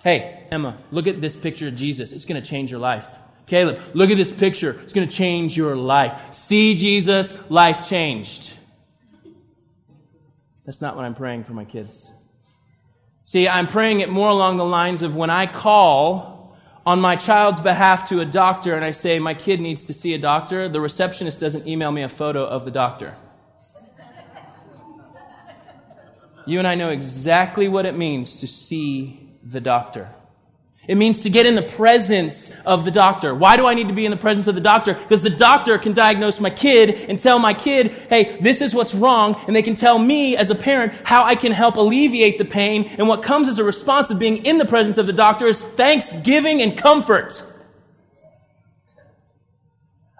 Hey, 0.04 0.48
Emma, 0.52 0.78
look 0.92 1.08
at 1.08 1.22
this 1.22 1.36
picture 1.36 1.68
of 1.68 1.76
Jesus. 1.76 2.12
It's 2.12 2.26
going 2.26 2.42
to 2.42 2.48
change 2.48 2.72
your 2.72 2.80
life. 2.80 3.06
Caleb, 3.48 3.82
look 3.94 4.12
at 4.12 4.18
this 4.18 4.32
picture. 4.32 4.80
It's 4.84 4.94
going 4.94 5.08
to 5.08 5.14
change 5.14 5.58
your 5.58 5.76
life. 5.76 6.36
See 6.36 6.76
Jesus, 6.76 7.36
life 7.50 7.90
changed. 7.90 8.54
That's 10.66 10.82
not 10.82 10.96
what 10.96 11.04
I'm 11.04 11.16
praying 11.16 11.46
for 11.46 11.54
my 11.54 11.66
kids. 11.66 12.08
See, 13.26 13.48
I'm 13.48 13.66
praying 13.66 14.02
it 14.02 14.10
more 14.10 14.30
along 14.30 14.58
the 14.58 14.66
lines 14.66 15.02
of 15.02 15.16
when 15.16 15.32
I 15.32 15.48
call 15.48 16.29
on 16.86 17.02
my 17.02 17.16
child's 17.16 17.60
behalf 17.60 18.10
to 18.10 18.20
a 18.22 18.26
doctor 18.26 18.76
and 18.76 18.84
I 18.84 18.92
say, 18.92 19.20
my 19.20 19.34
kid 19.34 19.60
needs 19.60 19.86
to 19.86 19.94
see 19.94 20.14
a 20.14 20.18
doctor, 20.18 20.70
the 20.70 20.82
receptionist 20.82 21.40
doesn't 21.40 21.68
email 21.68 21.92
me 21.92 22.04
a 22.04 22.10
photo 22.10 22.46
of 22.46 22.66
the 22.66 22.72
doctor. 22.72 23.16
You 26.46 26.58
and 26.58 26.68
I 26.68 26.76
know 26.76 26.90
exactly 26.90 27.68
what 27.68 27.86
it 27.86 27.96
means 27.96 28.40
to 28.40 28.48
see 28.48 29.30
the 29.44 29.62
doctor. 29.62 30.10
It 30.90 30.98
means 30.98 31.22
to 31.22 31.30
get 31.30 31.46
in 31.46 31.54
the 31.54 31.62
presence 31.62 32.50
of 32.66 32.84
the 32.84 32.90
doctor. 32.90 33.36
Why 33.36 33.58
do 33.58 33.68
I 33.68 33.76
need 33.76 33.90
to 33.90 33.94
be 33.94 34.06
in 34.06 34.12
the 34.12 34.18
presence 34.18 34.48
of 34.48 34.56
the 34.56 34.62
doctor? 34.62 34.96
Because 34.96 35.22
the 35.22 35.30
doctor 35.30 35.78
can 35.78 35.94
diagnose 35.94 36.40
my 36.40 36.50
kid 36.50 36.90
and 36.90 37.20
tell 37.20 37.38
my 37.38 37.54
kid, 37.54 37.92
hey, 38.10 38.40
this 38.42 38.60
is 38.60 38.74
what's 38.74 38.96
wrong. 38.96 39.40
And 39.46 39.56
they 39.56 39.62
can 39.62 39.76
tell 39.76 40.00
me 40.00 40.36
as 40.36 40.50
a 40.50 40.56
parent 40.56 40.94
how 41.04 41.26
I 41.26 41.36
can 41.36 41.52
help 41.52 41.76
alleviate 41.76 42.40
the 42.40 42.46
pain. 42.46 42.90
And 42.98 43.08
what 43.08 43.22
comes 43.22 43.48
as 43.48 43.60
a 43.60 43.64
response 43.64 44.10
of 44.10 44.18
being 44.18 44.46
in 44.48 44.58
the 44.58 44.66
presence 44.66 44.98
of 44.98 45.06
the 45.06 45.14
doctor 45.14 45.46
is 45.46 45.62
thanksgiving 45.62 46.64
and 46.64 46.76
comfort. 46.76 47.40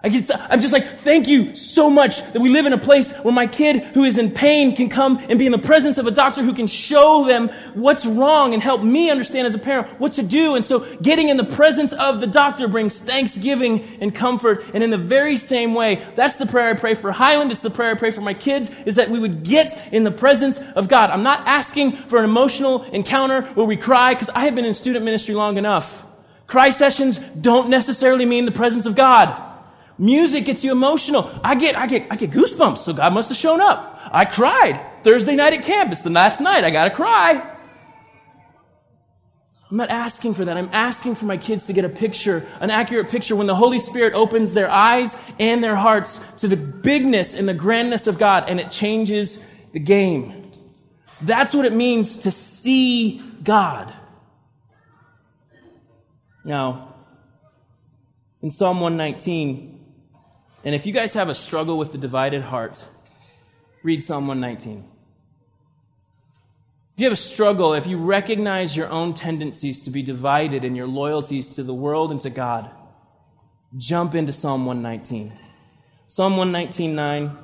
I 0.02 0.08
get, 0.08 0.30
I'm 0.34 0.62
just 0.62 0.72
like, 0.72 0.96
thank 0.98 1.28
you 1.28 1.54
so 1.54 1.90
much 1.90 2.22
that 2.32 2.40
we 2.40 2.48
live 2.48 2.64
in 2.64 2.72
a 2.72 2.78
place 2.78 3.12
where 3.12 3.34
my 3.34 3.46
kid 3.46 3.82
who 3.92 4.04
is 4.04 4.16
in 4.16 4.30
pain 4.30 4.74
can 4.74 4.88
come 4.88 5.18
and 5.28 5.38
be 5.38 5.44
in 5.44 5.52
the 5.52 5.58
presence 5.58 5.98
of 5.98 6.06
a 6.06 6.10
doctor 6.10 6.42
who 6.42 6.54
can 6.54 6.68
show 6.68 7.26
them 7.26 7.50
what's 7.74 8.06
wrong 8.06 8.54
and 8.54 8.62
help 8.62 8.82
me 8.82 9.10
understand 9.10 9.46
as 9.46 9.54
a 9.54 9.58
parent 9.58 10.00
what 10.00 10.14
to 10.14 10.22
do. 10.22 10.54
And 10.54 10.64
so 10.64 10.86
getting 11.02 11.28
in 11.28 11.36
the 11.36 11.44
presence 11.44 11.92
of 11.92 12.22
the 12.22 12.26
doctor 12.26 12.66
brings 12.66 12.98
thanksgiving 12.98 13.98
and 14.00 14.14
comfort. 14.14 14.64
And 14.72 14.82
in 14.82 14.88
the 14.88 14.96
very 14.96 15.36
same 15.36 15.74
way, 15.74 16.02
that's 16.16 16.38
the 16.38 16.46
prayer 16.46 16.70
I 16.70 16.74
pray 16.78 16.94
for 16.94 17.12
Highland. 17.12 17.52
It's 17.52 17.60
the 17.60 17.68
prayer 17.70 17.90
I 17.90 17.98
pray 17.98 18.10
for 18.10 18.22
my 18.22 18.32
kids 18.32 18.70
is 18.86 18.94
that 18.94 19.10
we 19.10 19.18
would 19.18 19.42
get 19.42 19.92
in 19.92 20.04
the 20.04 20.10
presence 20.10 20.58
of 20.76 20.88
God. 20.88 21.10
I'm 21.10 21.22
not 21.22 21.46
asking 21.46 21.92
for 21.92 22.16
an 22.16 22.24
emotional 22.24 22.84
encounter 22.84 23.42
where 23.42 23.66
we 23.66 23.76
cry 23.76 24.14
because 24.14 24.30
I 24.30 24.46
have 24.46 24.54
been 24.54 24.64
in 24.64 24.72
student 24.72 25.04
ministry 25.04 25.34
long 25.34 25.58
enough. 25.58 26.06
Cry 26.46 26.70
sessions 26.70 27.18
don't 27.18 27.68
necessarily 27.68 28.24
mean 28.24 28.46
the 28.46 28.50
presence 28.50 28.86
of 28.86 28.94
God. 28.94 29.48
Music 30.00 30.46
gets 30.46 30.64
you 30.64 30.72
emotional. 30.72 31.30
I 31.44 31.54
get, 31.56 31.76
I 31.76 31.86
get, 31.86 32.06
I 32.10 32.16
get 32.16 32.30
goosebumps. 32.30 32.78
So 32.78 32.94
God 32.94 33.12
must 33.12 33.28
have 33.28 33.36
shown 33.36 33.60
up. 33.60 34.00
I 34.10 34.24
cried 34.24 34.80
Thursday 35.04 35.36
night 35.36 35.52
at 35.52 35.62
camp. 35.62 35.92
It's 35.92 36.00
the 36.00 36.08
last 36.08 36.40
night. 36.40 36.64
I 36.64 36.70
gotta 36.70 36.90
cry. 36.90 37.32
I'm 39.70 39.76
not 39.76 39.90
asking 39.90 40.32
for 40.32 40.46
that. 40.46 40.56
I'm 40.56 40.70
asking 40.72 41.16
for 41.16 41.26
my 41.26 41.36
kids 41.36 41.66
to 41.66 41.74
get 41.74 41.84
a 41.84 41.90
picture, 41.90 42.48
an 42.60 42.70
accurate 42.70 43.10
picture 43.10 43.36
when 43.36 43.46
the 43.46 43.54
Holy 43.54 43.78
Spirit 43.78 44.14
opens 44.14 44.54
their 44.54 44.70
eyes 44.70 45.14
and 45.38 45.62
their 45.62 45.76
hearts 45.76 46.18
to 46.38 46.48
the 46.48 46.56
bigness 46.56 47.34
and 47.34 47.46
the 47.46 47.52
grandness 47.52 48.06
of 48.06 48.18
God 48.18 48.48
and 48.48 48.58
it 48.58 48.70
changes 48.70 49.38
the 49.72 49.80
game. 49.80 50.50
That's 51.20 51.52
what 51.52 51.66
it 51.66 51.74
means 51.74 52.20
to 52.20 52.30
see 52.30 53.22
God. 53.44 53.92
Now, 56.42 56.94
in 58.40 58.50
Psalm 58.50 58.80
119, 58.80 59.79
and 60.64 60.74
if 60.74 60.86
you 60.86 60.92
guys 60.92 61.14
have 61.14 61.28
a 61.28 61.34
struggle 61.34 61.78
with 61.78 61.92
the 61.92 61.98
divided 61.98 62.42
heart, 62.42 62.84
read 63.82 64.04
Psalm 64.04 64.26
119. 64.26 64.84
If 66.94 67.00
you 67.00 67.04
have 67.06 67.12
a 67.14 67.16
struggle, 67.16 67.72
if 67.72 67.86
you 67.86 67.96
recognize 67.96 68.76
your 68.76 68.90
own 68.90 69.14
tendencies 69.14 69.82
to 69.82 69.90
be 69.90 70.02
divided 70.02 70.64
in 70.64 70.74
your 70.74 70.86
loyalties 70.86 71.54
to 71.54 71.62
the 71.62 71.72
world 71.72 72.10
and 72.10 72.20
to 72.20 72.30
God, 72.30 72.70
jump 73.78 74.14
into 74.14 74.32
Psalm 74.32 74.66
119. 74.66 75.32
Psalm 76.08 76.36
119, 76.36 76.94
9 76.94 77.38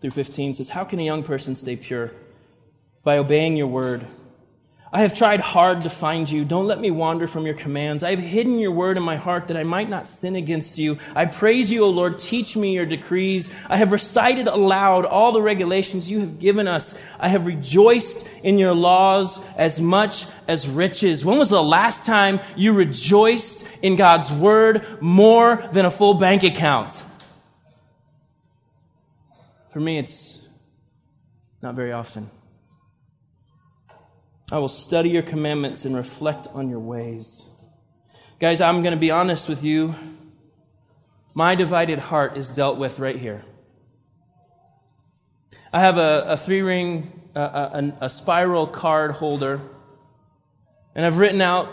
through 0.00 0.10
15 0.10 0.54
says, 0.54 0.68
How 0.70 0.82
can 0.82 0.98
a 0.98 1.04
young 1.04 1.22
person 1.22 1.54
stay 1.54 1.76
pure? 1.76 2.10
By 3.04 3.18
obeying 3.18 3.56
your 3.56 3.66
word. 3.68 4.04
I 4.96 5.00
have 5.00 5.12
tried 5.12 5.40
hard 5.40 5.82
to 5.82 5.90
find 5.90 6.28
you. 6.28 6.46
Don't 6.46 6.66
let 6.66 6.80
me 6.80 6.90
wander 6.90 7.26
from 7.26 7.44
your 7.44 7.54
commands. 7.54 8.02
I 8.02 8.08
have 8.08 8.18
hidden 8.18 8.58
your 8.58 8.72
word 8.72 8.96
in 8.96 9.02
my 9.02 9.16
heart 9.16 9.48
that 9.48 9.56
I 9.58 9.62
might 9.62 9.90
not 9.90 10.08
sin 10.08 10.36
against 10.36 10.78
you. 10.78 10.96
I 11.14 11.26
praise 11.26 11.70
you, 11.70 11.84
O 11.84 11.90
Lord. 11.90 12.18
Teach 12.18 12.56
me 12.56 12.72
your 12.72 12.86
decrees. 12.86 13.46
I 13.68 13.76
have 13.76 13.92
recited 13.92 14.46
aloud 14.46 15.04
all 15.04 15.32
the 15.32 15.42
regulations 15.42 16.10
you 16.10 16.20
have 16.20 16.38
given 16.38 16.66
us. 16.66 16.94
I 17.20 17.28
have 17.28 17.44
rejoiced 17.44 18.26
in 18.42 18.58
your 18.58 18.72
laws 18.72 19.38
as 19.54 19.78
much 19.78 20.24
as 20.48 20.66
riches. 20.66 21.22
When 21.26 21.38
was 21.38 21.50
the 21.50 21.62
last 21.62 22.06
time 22.06 22.40
you 22.56 22.72
rejoiced 22.72 23.66
in 23.82 23.96
God's 23.96 24.32
word 24.32 25.02
more 25.02 25.68
than 25.74 25.84
a 25.84 25.90
full 25.90 26.14
bank 26.14 26.42
account? 26.42 26.90
For 29.74 29.80
me, 29.80 29.98
it's 29.98 30.38
not 31.60 31.74
very 31.74 31.92
often. 31.92 32.30
I 34.52 34.58
will 34.58 34.68
study 34.68 35.10
your 35.10 35.24
commandments 35.24 35.84
and 35.84 35.96
reflect 35.96 36.46
on 36.54 36.70
your 36.70 36.78
ways. 36.78 37.42
Guys, 38.38 38.60
I'm 38.60 38.82
going 38.82 38.94
to 38.94 39.00
be 39.00 39.10
honest 39.10 39.48
with 39.48 39.64
you. 39.64 39.96
My 41.34 41.56
divided 41.56 41.98
heart 41.98 42.36
is 42.36 42.48
dealt 42.48 42.78
with 42.78 43.00
right 43.00 43.16
here. 43.16 43.42
I 45.72 45.80
have 45.80 45.98
a, 45.98 46.26
a 46.28 46.36
three 46.36 46.62
ring, 46.62 47.22
a, 47.34 47.40
a, 47.40 47.98
a 48.02 48.10
spiral 48.10 48.68
card 48.68 49.10
holder, 49.10 49.60
and 50.94 51.04
I've 51.04 51.18
written 51.18 51.40
out 51.40 51.68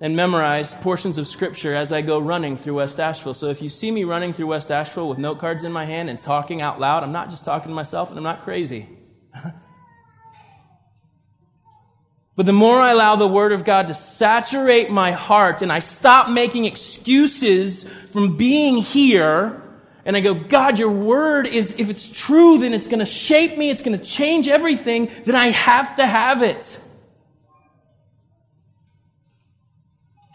and 0.00 0.16
memorized 0.16 0.80
portions 0.80 1.18
of 1.18 1.28
Scripture 1.28 1.74
as 1.74 1.92
I 1.92 2.00
go 2.00 2.18
running 2.18 2.56
through 2.56 2.76
West 2.76 2.98
Asheville. 2.98 3.34
So 3.34 3.50
if 3.50 3.60
you 3.60 3.68
see 3.68 3.90
me 3.90 4.04
running 4.04 4.32
through 4.32 4.46
West 4.46 4.70
Asheville 4.70 5.10
with 5.10 5.18
note 5.18 5.40
cards 5.40 5.62
in 5.62 5.72
my 5.72 5.84
hand 5.84 6.08
and 6.08 6.18
talking 6.18 6.62
out 6.62 6.80
loud, 6.80 7.02
I'm 7.02 7.12
not 7.12 7.28
just 7.28 7.44
talking 7.44 7.68
to 7.68 7.74
myself 7.74 8.08
and 8.08 8.16
I'm 8.16 8.24
not 8.24 8.44
crazy. 8.44 8.88
but 12.36 12.46
the 12.46 12.52
more 12.52 12.80
I 12.80 12.92
allow 12.92 13.16
the 13.16 13.28
Word 13.28 13.52
of 13.52 13.64
God 13.64 13.88
to 13.88 13.94
saturate 13.94 14.90
my 14.90 15.12
heart 15.12 15.62
and 15.62 15.72
I 15.72 15.78
stop 15.78 16.28
making 16.28 16.64
excuses 16.64 17.88
from 18.12 18.36
being 18.36 18.76
here, 18.76 19.62
and 20.04 20.16
I 20.16 20.20
go, 20.20 20.34
God, 20.34 20.78
your 20.78 20.90
Word 20.90 21.46
is, 21.46 21.76
if 21.78 21.88
it's 21.88 22.10
true, 22.10 22.58
then 22.58 22.74
it's 22.74 22.86
going 22.86 22.98
to 22.98 23.06
shape 23.06 23.56
me, 23.56 23.70
it's 23.70 23.82
going 23.82 23.98
to 23.98 24.04
change 24.04 24.48
everything, 24.48 25.10
then 25.24 25.34
I 25.36 25.48
have 25.48 25.96
to 25.96 26.06
have 26.06 26.42
it. 26.42 26.80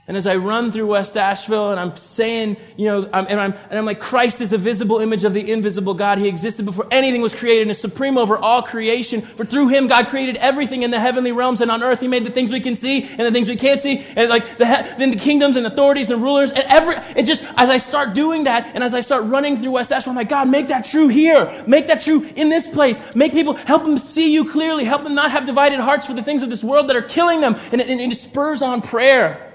And 0.09 0.17
as 0.17 0.25
I 0.25 0.37
run 0.37 0.71
through 0.71 0.87
West 0.87 1.15
Asheville 1.15 1.69
and 1.69 1.79
I'm 1.79 1.95
saying, 1.95 2.57
you 2.77 2.87
know, 2.87 3.07
I'm, 3.13 3.27
and, 3.27 3.39
I'm, 3.39 3.53
and 3.69 3.77
I'm 3.77 3.85
like, 3.85 3.99
Christ 3.99 4.41
is 4.41 4.49
the 4.49 4.57
visible 4.57 4.97
image 4.97 5.23
of 5.23 5.35
the 5.35 5.51
invisible 5.51 5.93
God. 5.93 6.17
He 6.17 6.27
existed 6.27 6.65
before 6.65 6.87
anything 6.89 7.21
was 7.21 7.35
created 7.35 7.61
and 7.61 7.71
is 7.71 7.79
supreme 7.79 8.17
over 8.17 8.35
all 8.35 8.63
creation. 8.63 9.21
For 9.21 9.45
through 9.45 9.67
him, 9.67 9.87
God 9.87 10.07
created 10.07 10.37
everything 10.37 10.81
in 10.81 10.89
the 10.89 10.99
heavenly 10.99 11.31
realms 11.31 11.61
and 11.61 11.69
on 11.69 11.83
earth. 11.83 11.99
He 11.99 12.07
made 12.07 12.25
the 12.25 12.31
things 12.31 12.51
we 12.51 12.59
can 12.59 12.75
see 12.75 13.03
and 13.03 13.19
the 13.19 13.29
things 13.31 13.47
we 13.47 13.55
can't 13.55 13.81
see. 13.81 14.03
And 14.15 14.31
like 14.31 14.57
the, 14.57 14.65
then 14.97 15.11
the 15.11 15.17
kingdoms 15.17 15.57
and 15.57 15.67
authorities 15.67 16.09
and 16.09 16.23
rulers 16.23 16.49
and 16.49 16.63
every, 16.67 16.95
and 16.95 17.27
just 17.27 17.43
as 17.55 17.69
I 17.69 17.77
start 17.77 18.15
doing 18.15 18.45
that 18.45 18.71
and 18.73 18.83
as 18.83 18.95
I 18.95 19.01
start 19.01 19.25
running 19.25 19.57
through 19.57 19.73
West 19.73 19.91
Asheville, 19.91 20.13
I'm 20.13 20.17
like, 20.17 20.29
God, 20.29 20.49
make 20.49 20.69
that 20.69 20.85
true 20.85 21.07
here. 21.07 21.63
Make 21.67 21.85
that 21.85 22.01
true 22.01 22.27
in 22.35 22.49
this 22.49 22.65
place. 22.65 22.99
Make 23.13 23.33
people, 23.33 23.53
help 23.53 23.83
them 23.83 23.99
see 23.99 24.33
you 24.33 24.49
clearly. 24.49 24.85
Help 24.85 25.03
them 25.03 25.13
not 25.13 25.29
have 25.29 25.45
divided 25.45 25.79
hearts 25.79 26.07
for 26.07 26.15
the 26.15 26.23
things 26.23 26.41
of 26.41 26.49
this 26.49 26.63
world 26.63 26.89
that 26.89 26.95
are 26.95 27.03
killing 27.03 27.41
them. 27.41 27.59
And 27.71 27.79
it, 27.79 27.91
and 27.91 28.11
it 28.11 28.15
spurs 28.15 28.63
on 28.63 28.81
prayer. 28.81 29.45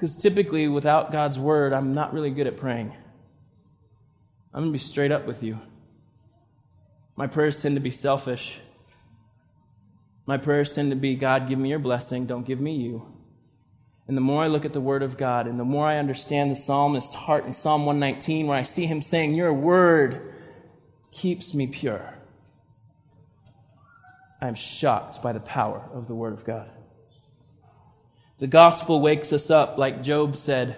Because 0.00 0.16
typically, 0.16 0.66
without 0.66 1.12
God's 1.12 1.38
word, 1.38 1.74
I'm 1.74 1.92
not 1.92 2.14
really 2.14 2.30
good 2.30 2.46
at 2.46 2.56
praying. 2.56 2.96
I'm 4.54 4.62
going 4.62 4.72
to 4.72 4.78
be 4.78 4.82
straight 4.82 5.12
up 5.12 5.26
with 5.26 5.42
you. 5.42 5.60
My 7.16 7.26
prayers 7.26 7.60
tend 7.60 7.76
to 7.76 7.82
be 7.82 7.90
selfish. 7.90 8.58
My 10.24 10.38
prayers 10.38 10.74
tend 10.74 10.88
to 10.92 10.96
be, 10.96 11.16
God, 11.16 11.50
give 11.50 11.58
me 11.58 11.68
your 11.68 11.80
blessing, 11.80 12.24
don't 12.24 12.46
give 12.46 12.58
me 12.58 12.76
you. 12.76 13.14
And 14.08 14.16
the 14.16 14.22
more 14.22 14.42
I 14.42 14.46
look 14.46 14.64
at 14.64 14.72
the 14.72 14.80
Word 14.80 15.02
of 15.02 15.18
God, 15.18 15.46
and 15.46 15.60
the 15.60 15.64
more 15.64 15.86
I 15.86 15.98
understand 15.98 16.50
the 16.50 16.56
psalmist's 16.56 17.14
heart 17.14 17.44
in 17.44 17.52
Psalm 17.52 17.84
119, 17.84 18.46
where 18.46 18.56
I 18.56 18.62
see 18.62 18.86
him 18.86 19.02
saying, 19.02 19.34
Your 19.34 19.52
Word 19.52 20.32
keeps 21.10 21.52
me 21.52 21.66
pure, 21.66 22.14
I'm 24.40 24.54
shocked 24.54 25.20
by 25.20 25.34
the 25.34 25.40
power 25.40 25.86
of 25.92 26.08
the 26.08 26.14
Word 26.14 26.32
of 26.32 26.46
God. 26.46 26.70
The 28.40 28.46
gospel 28.46 29.02
wakes 29.02 29.34
us 29.34 29.50
up, 29.50 29.76
like 29.76 30.02
Job 30.02 30.38
said, 30.38 30.74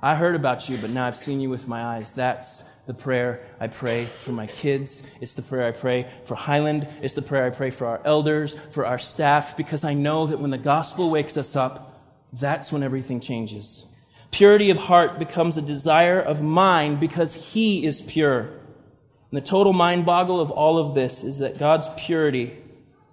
I 0.00 0.14
heard 0.14 0.34
about 0.34 0.70
you, 0.70 0.78
but 0.78 0.88
now 0.88 1.06
I've 1.06 1.18
seen 1.18 1.42
you 1.42 1.50
with 1.50 1.68
my 1.68 1.84
eyes. 1.84 2.10
That's 2.12 2.64
the 2.86 2.94
prayer 2.94 3.46
I 3.60 3.66
pray 3.66 4.06
for 4.06 4.32
my 4.32 4.46
kids. 4.46 5.02
It's 5.20 5.34
the 5.34 5.42
prayer 5.42 5.68
I 5.68 5.72
pray 5.72 6.10
for 6.24 6.34
Highland. 6.34 6.88
It's 7.02 7.12
the 7.12 7.20
prayer 7.20 7.44
I 7.44 7.50
pray 7.50 7.68
for 7.68 7.86
our 7.86 8.00
elders, 8.02 8.56
for 8.70 8.86
our 8.86 8.98
staff, 8.98 9.58
because 9.58 9.84
I 9.84 9.92
know 9.92 10.28
that 10.28 10.40
when 10.40 10.50
the 10.50 10.56
gospel 10.56 11.10
wakes 11.10 11.36
us 11.36 11.54
up, 11.54 12.00
that's 12.32 12.72
when 12.72 12.82
everything 12.82 13.20
changes. 13.20 13.84
Purity 14.30 14.70
of 14.70 14.78
heart 14.78 15.18
becomes 15.18 15.58
a 15.58 15.62
desire 15.62 16.18
of 16.18 16.40
mind 16.40 16.98
because 16.98 17.34
He 17.34 17.84
is 17.84 18.00
pure. 18.00 18.40
And 18.40 19.32
the 19.32 19.42
total 19.42 19.74
mind 19.74 20.06
boggle 20.06 20.40
of 20.40 20.50
all 20.50 20.78
of 20.78 20.94
this 20.94 21.22
is 21.24 21.40
that 21.40 21.58
God's 21.58 21.88
purity 21.98 22.56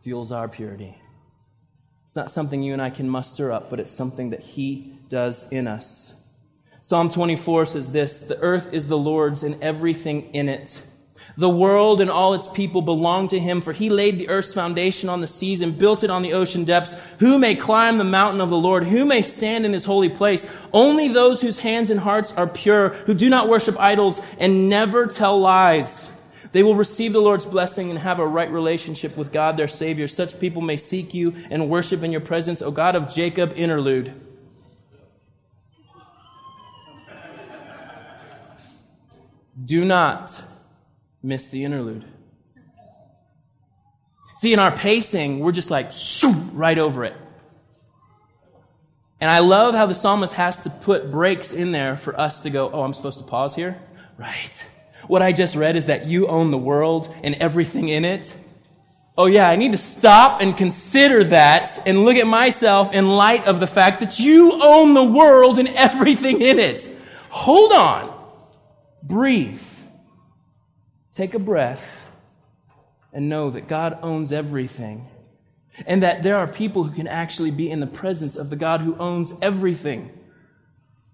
fuels 0.03 0.31
our 0.31 0.47
purity. 0.47 0.95
It's 2.09 2.15
not 2.15 2.31
something 2.31 2.63
you 2.63 2.73
and 2.73 2.81
I 2.81 2.89
can 2.89 3.07
muster 3.07 3.51
up, 3.51 3.69
but 3.69 3.79
it's 3.79 3.93
something 3.93 4.31
that 4.31 4.39
He 4.39 4.97
does 5.09 5.45
in 5.51 5.67
us. 5.67 6.15
Psalm 6.81 7.11
24 7.11 7.67
says 7.67 7.91
this 7.91 8.19
The 8.19 8.39
earth 8.39 8.73
is 8.73 8.87
the 8.87 8.97
Lord's 8.97 9.43
and 9.43 9.61
everything 9.61 10.33
in 10.33 10.49
it. 10.49 10.81
The 11.37 11.47
world 11.47 12.01
and 12.01 12.09
all 12.09 12.33
its 12.33 12.47
people 12.47 12.81
belong 12.81 13.27
to 13.27 13.39
him, 13.39 13.61
for 13.61 13.73
he 13.73 13.91
laid 13.91 14.17
the 14.17 14.29
earth's 14.29 14.55
foundation 14.55 15.07
on 15.07 15.21
the 15.21 15.27
seas 15.27 15.61
and 15.61 15.77
built 15.77 16.03
it 16.03 16.09
on 16.09 16.23
the 16.23 16.33
ocean 16.33 16.65
depths. 16.65 16.95
Who 17.19 17.37
may 17.37 17.53
climb 17.53 17.99
the 17.99 18.03
mountain 18.03 18.41
of 18.41 18.49
the 18.49 18.57
Lord? 18.57 18.85
Who 18.85 19.05
may 19.05 19.21
stand 19.21 19.63
in 19.63 19.71
his 19.71 19.85
holy 19.85 20.09
place? 20.09 20.49
Only 20.73 21.09
those 21.09 21.41
whose 21.41 21.59
hands 21.59 21.91
and 21.91 21.99
hearts 21.99 22.31
are 22.31 22.47
pure, 22.47 22.89
who 23.05 23.13
do 23.13 23.29
not 23.29 23.49
worship 23.49 23.79
idols 23.79 24.19
and 24.39 24.67
never 24.67 25.05
tell 25.05 25.39
lies. 25.39 26.08
They 26.51 26.63
will 26.63 26.75
receive 26.75 27.13
the 27.13 27.21
Lord's 27.21 27.45
blessing 27.45 27.89
and 27.89 27.99
have 27.99 28.19
a 28.19 28.25
right 28.25 28.51
relationship 28.51 29.15
with 29.15 29.31
God, 29.31 29.57
their 29.57 29.67
Savior. 29.67 30.07
Such 30.07 30.39
people 30.39 30.61
may 30.61 30.77
seek 30.77 31.13
you 31.13 31.35
and 31.49 31.69
worship 31.69 32.03
in 32.03 32.11
your 32.11 32.21
presence, 32.21 32.61
O 32.61 32.71
God 32.71 32.95
of 32.95 33.13
Jacob. 33.13 33.53
Interlude. 33.55 34.13
Do 39.63 39.85
not 39.85 40.35
miss 41.21 41.49
the 41.49 41.63
interlude. 41.63 42.05
See, 44.37 44.53
in 44.53 44.59
our 44.59 44.71
pacing, 44.71 45.39
we're 45.39 45.51
just 45.51 45.69
like, 45.69 45.91
right 46.53 46.77
over 46.77 47.03
it. 47.03 47.15
And 49.19 49.29
I 49.29 49.39
love 49.39 49.75
how 49.75 49.85
the 49.85 49.95
psalmist 49.95 50.33
has 50.33 50.63
to 50.63 50.69
put 50.69 51.11
breaks 51.11 51.51
in 51.51 51.71
there 51.73 51.97
for 51.97 52.17
us 52.17 52.39
to 52.41 52.49
go, 52.49 52.71
oh, 52.71 52.83
I'm 52.83 52.93
supposed 52.93 53.19
to 53.19 53.25
pause 53.25 53.53
here? 53.55 53.79
Right. 54.17 54.51
What 55.09 55.23
I 55.23 55.31
just 55.31 55.55
read 55.55 55.75
is 55.75 55.87
that 55.87 56.05
you 56.05 56.27
own 56.27 56.51
the 56.51 56.57
world 56.59 57.11
and 57.23 57.33
everything 57.33 57.89
in 57.89 58.05
it. 58.05 58.31
Oh 59.17 59.25
yeah, 59.25 59.49
I 59.49 59.55
need 59.55 59.71
to 59.71 59.77
stop 59.79 60.39
and 60.39 60.55
consider 60.55 61.23
that 61.23 61.81
and 61.87 62.05
look 62.05 62.15
at 62.15 62.27
myself 62.27 62.93
in 62.93 63.09
light 63.09 63.47
of 63.47 63.59
the 63.59 63.65
fact 63.65 64.01
that 64.01 64.19
you 64.19 64.61
own 64.63 64.93
the 64.93 65.03
world 65.03 65.57
and 65.57 65.67
everything 65.69 66.41
in 66.41 66.59
it. 66.59 66.87
Hold 67.31 67.71
on. 67.71 68.15
Breathe. 69.01 69.63
Take 71.13 71.33
a 71.33 71.39
breath 71.39 72.07
and 73.11 73.29
know 73.29 73.49
that 73.49 73.67
God 73.67 73.97
owns 74.03 74.31
everything 74.31 75.07
and 75.87 76.03
that 76.03 76.21
there 76.21 76.37
are 76.37 76.47
people 76.47 76.83
who 76.83 76.95
can 76.95 77.07
actually 77.07 77.49
be 77.49 77.67
in 77.71 77.79
the 77.79 77.87
presence 77.87 78.35
of 78.35 78.51
the 78.51 78.55
God 78.55 78.81
who 78.81 78.95
owns 78.99 79.33
everything. 79.41 80.11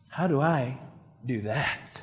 How 0.09 0.27
do 0.27 0.41
I 0.41 0.79
do 1.25 1.43
that? 1.43 2.01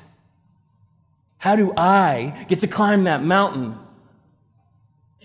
How 1.43 1.57
do 1.57 1.73
I 1.75 2.45
get 2.47 2.61
to 2.61 2.67
climb 2.67 3.03
that 3.03 3.21
mountain? 3.21 3.77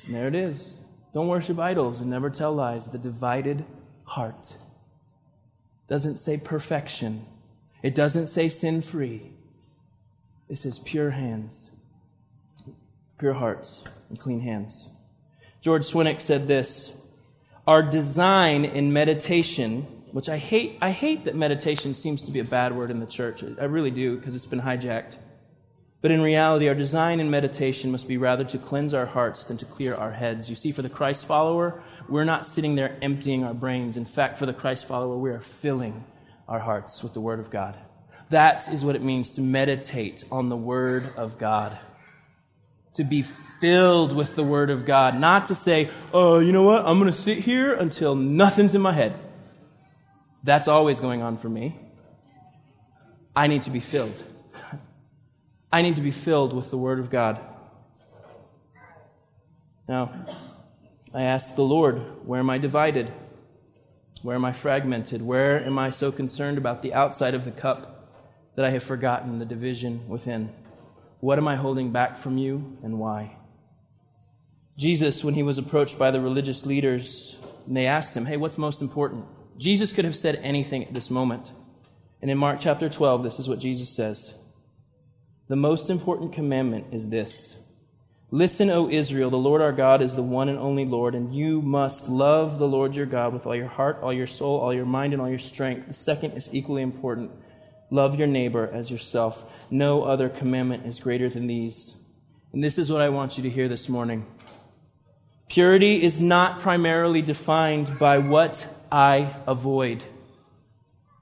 And 0.04 0.12
there 0.12 0.26
it 0.26 0.34
is. 0.34 0.76
Don't 1.14 1.28
worship 1.28 1.60
idols 1.60 2.00
and 2.00 2.10
never 2.10 2.28
tell 2.28 2.52
lies. 2.52 2.88
The 2.88 2.98
divided 2.98 3.64
heart. 4.02 4.52
Doesn't 5.86 6.18
say 6.18 6.36
perfection. 6.36 7.24
It 7.84 7.94
doesn't 7.94 8.26
say 8.26 8.48
sin 8.48 8.82
free. 8.82 9.30
It 10.48 10.58
says 10.58 10.80
pure 10.80 11.10
hands, 11.10 11.70
pure 13.20 13.34
hearts, 13.34 13.84
and 14.08 14.18
clean 14.18 14.40
hands. 14.40 14.88
George 15.60 15.86
Swinnock 15.86 16.20
said 16.20 16.48
this 16.48 16.90
Our 17.64 17.80
design 17.80 18.64
in 18.64 18.92
meditation, 18.92 19.82
which 20.10 20.28
I 20.28 20.38
hate, 20.38 20.78
I 20.82 20.90
hate 20.90 21.26
that 21.26 21.36
meditation 21.36 21.94
seems 21.94 22.24
to 22.24 22.32
be 22.32 22.40
a 22.40 22.44
bad 22.44 22.74
word 22.74 22.90
in 22.90 22.98
the 22.98 23.06
church. 23.06 23.44
I 23.60 23.66
really 23.66 23.92
do 23.92 24.16
because 24.16 24.34
it's 24.34 24.46
been 24.46 24.62
hijacked. 24.62 25.14
But 26.00 26.12
in 26.12 26.20
reality, 26.20 26.68
our 26.68 26.76
design 26.76 27.18
in 27.18 27.28
meditation 27.28 27.90
must 27.90 28.06
be 28.06 28.18
rather 28.18 28.44
to 28.44 28.58
cleanse 28.58 28.94
our 28.94 29.06
hearts 29.06 29.46
than 29.46 29.56
to 29.56 29.64
clear 29.64 29.96
our 29.96 30.12
heads. 30.12 30.48
You 30.48 30.54
see, 30.54 30.70
for 30.70 30.82
the 30.82 30.88
Christ 30.88 31.26
follower, 31.26 31.82
we're 32.08 32.24
not 32.24 32.46
sitting 32.46 32.76
there 32.76 32.96
emptying 33.02 33.42
our 33.42 33.54
brains. 33.54 33.96
In 33.96 34.04
fact, 34.04 34.38
for 34.38 34.46
the 34.46 34.52
Christ 34.52 34.86
follower, 34.86 35.18
we 35.18 35.30
are 35.30 35.40
filling 35.40 36.04
our 36.46 36.60
hearts 36.60 37.02
with 37.02 37.14
the 37.14 37.20
Word 37.20 37.40
of 37.40 37.50
God. 37.50 37.76
That 38.30 38.72
is 38.72 38.84
what 38.84 38.94
it 38.94 39.02
means 39.02 39.34
to 39.34 39.40
meditate 39.40 40.22
on 40.30 40.50
the 40.50 40.56
Word 40.56 41.12
of 41.16 41.36
God. 41.36 41.76
To 42.94 43.04
be 43.04 43.24
filled 43.60 44.14
with 44.14 44.36
the 44.36 44.44
Word 44.44 44.70
of 44.70 44.86
God. 44.86 45.18
Not 45.18 45.46
to 45.46 45.56
say, 45.56 45.90
oh, 46.12 46.38
you 46.38 46.52
know 46.52 46.62
what? 46.62 46.86
I'm 46.86 47.00
going 47.00 47.10
to 47.10 47.18
sit 47.18 47.38
here 47.38 47.74
until 47.74 48.14
nothing's 48.14 48.76
in 48.76 48.80
my 48.80 48.92
head. 48.92 49.18
That's 50.44 50.68
always 50.68 51.00
going 51.00 51.22
on 51.22 51.38
for 51.38 51.48
me. 51.48 51.76
I 53.34 53.48
need 53.48 53.62
to 53.62 53.70
be 53.70 53.80
filled. 53.80 54.22
I 55.70 55.82
need 55.82 55.96
to 55.96 56.02
be 56.02 56.10
filled 56.10 56.54
with 56.54 56.70
the 56.70 56.78
Word 56.78 56.98
of 56.98 57.10
God. 57.10 57.38
Now, 59.86 60.12
I 61.12 61.22
ask 61.22 61.54
the 61.54 61.62
Lord, 61.62 62.26
where 62.26 62.40
am 62.40 62.50
I 62.50 62.58
divided? 62.58 63.12
Where 64.22 64.34
am 64.34 64.44
I 64.44 64.52
fragmented? 64.52 65.22
Where 65.22 65.60
am 65.60 65.78
I 65.78 65.90
so 65.90 66.10
concerned 66.10 66.58
about 66.58 66.82
the 66.82 66.94
outside 66.94 67.34
of 67.34 67.44
the 67.44 67.50
cup 67.50 68.12
that 68.56 68.64
I 68.64 68.70
have 68.70 68.82
forgotten 68.82 69.38
the 69.38 69.44
division 69.44 70.08
within? 70.08 70.52
What 71.20 71.38
am 71.38 71.48
I 71.48 71.56
holding 71.56 71.92
back 71.92 72.18
from 72.18 72.38
you 72.38 72.78
and 72.82 72.98
why? 72.98 73.36
Jesus, 74.76 75.24
when 75.24 75.34
he 75.34 75.42
was 75.42 75.58
approached 75.58 75.98
by 75.98 76.10
the 76.10 76.20
religious 76.20 76.64
leaders, 76.64 77.36
and 77.66 77.76
they 77.76 77.86
asked 77.86 78.16
him, 78.16 78.26
Hey, 78.26 78.36
what's 78.36 78.58
most 78.58 78.80
important? 78.80 79.26
Jesus 79.58 79.92
could 79.92 80.04
have 80.04 80.16
said 80.16 80.36
anything 80.42 80.84
at 80.84 80.94
this 80.94 81.10
moment. 81.10 81.50
And 82.22 82.30
in 82.30 82.38
Mark 82.38 82.60
chapter 82.60 82.88
12, 82.88 83.22
this 83.22 83.38
is 83.38 83.48
what 83.48 83.58
Jesus 83.58 83.94
says 83.94 84.34
the 85.48 85.56
most 85.56 85.90
important 85.90 86.34
commandment 86.34 86.86
is 86.92 87.08
this 87.08 87.56
Listen, 88.30 88.68
O 88.68 88.90
Israel, 88.90 89.30
the 89.30 89.38
Lord 89.38 89.62
our 89.62 89.72
God 89.72 90.02
is 90.02 90.14
the 90.14 90.22
one 90.22 90.50
and 90.50 90.58
only 90.58 90.84
Lord, 90.84 91.14
and 91.14 91.34
you 91.34 91.62
must 91.62 92.10
love 92.10 92.58
the 92.58 92.68
Lord 92.68 92.94
your 92.94 93.06
God 93.06 93.32
with 93.32 93.46
all 93.46 93.56
your 93.56 93.68
heart, 93.68 94.00
all 94.02 94.12
your 94.12 94.26
soul, 94.26 94.60
all 94.60 94.74
your 94.74 94.84
mind, 94.84 95.14
and 95.14 95.22
all 95.22 95.30
your 95.30 95.38
strength. 95.38 95.88
The 95.88 95.94
second 95.94 96.32
is 96.32 96.52
equally 96.52 96.82
important. 96.82 97.30
Love 97.90 98.18
your 98.18 98.28
neighbor 98.28 98.68
as 98.70 98.90
yourself. 98.90 99.42
No 99.70 100.02
other 100.02 100.28
commandment 100.28 100.84
is 100.84 101.00
greater 101.00 101.30
than 101.30 101.46
these. 101.46 101.94
And 102.52 102.62
this 102.62 102.76
is 102.76 102.92
what 102.92 103.00
I 103.00 103.08
want 103.08 103.38
you 103.38 103.44
to 103.44 103.50
hear 103.50 103.66
this 103.66 103.88
morning. 103.88 104.26
Purity 105.48 106.02
is 106.02 106.20
not 106.20 106.60
primarily 106.60 107.22
defined 107.22 107.98
by 107.98 108.18
what 108.18 108.66
I 108.92 109.34
avoid, 109.46 110.02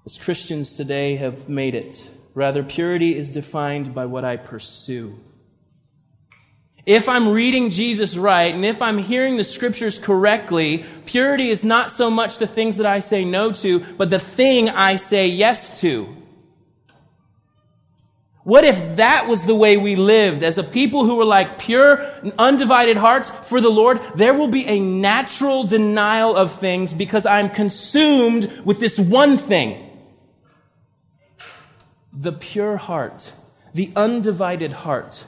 as 0.05 0.19
Christians 0.19 0.77
today 0.77 1.15
have 1.15 1.49
made 1.49 1.77
it. 1.77 2.05
Rather, 2.37 2.63
purity 2.63 3.17
is 3.17 3.31
defined 3.31 3.95
by 3.95 4.05
what 4.05 4.23
I 4.23 4.37
pursue. 4.37 5.19
If 6.85 7.09
I'm 7.09 7.31
reading 7.31 7.71
Jesus 7.71 8.15
right 8.15 8.55
and 8.55 8.63
if 8.63 8.83
I'm 8.83 8.99
hearing 8.99 9.39
the 9.39 9.43
scriptures 9.43 9.99
correctly, 9.99 10.85
purity 11.07 11.49
is 11.49 11.65
not 11.65 11.93
so 11.93 12.11
much 12.11 12.37
the 12.37 12.47
things 12.47 12.77
that 12.77 12.85
I 12.85 13.01
say 13.01 13.25
no 13.25 13.53
to, 13.53 13.81
but 13.81 14.11
the 14.11 14.19
thing 14.19 14.69
I 14.69 14.97
say 14.97 15.29
yes 15.29 15.81
to. 15.81 16.15
What 18.45 18.65
if 18.65 18.97
that 18.97 19.29
was 19.29 19.47
the 19.47 19.55
way 19.55 19.79
we 19.79 19.97
lived 19.97 20.43
as 20.43 20.59
a 20.59 20.63
people 20.63 21.07
who 21.07 21.17
were 21.17 21.25
like 21.25 21.59
pure, 21.59 22.05
undivided 22.39 22.99
hearts 22.99 23.31
for 23.47 23.63
the 23.63 23.71
Lord? 23.71 23.99
There 24.15 24.35
will 24.35 24.49
be 24.49 24.67
a 24.67 24.79
natural 24.79 25.65
denial 25.65 26.37
of 26.37 26.61
things 26.61 26.93
because 26.93 27.25
I'm 27.25 27.49
consumed 27.49 28.61
with 28.63 28.79
this 28.79 28.99
one 28.99 29.39
thing. 29.39 29.86
The 32.19 32.33
pure 32.33 32.79
heart, 32.79 33.33
the 33.75 33.93
undivided 33.95 34.73
heart 34.73 35.25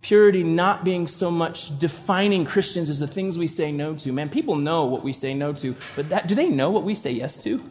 Purity 0.00 0.44
not 0.44 0.84
being 0.84 1.08
so 1.08 1.30
much 1.30 1.76
defining 1.78 2.44
Christians 2.44 2.88
as 2.88 3.00
the 3.00 3.06
things 3.06 3.36
we 3.36 3.48
say 3.48 3.72
no 3.72 3.94
to. 3.96 4.12
Man, 4.12 4.28
people 4.28 4.54
know 4.54 4.84
what 4.84 5.02
we 5.02 5.12
say 5.12 5.34
no 5.34 5.52
to, 5.54 5.74
but 5.96 6.08
that, 6.10 6.28
do 6.28 6.34
they 6.34 6.48
know 6.48 6.70
what 6.70 6.84
we 6.84 6.94
say 6.94 7.10
yes 7.10 7.42
to? 7.42 7.62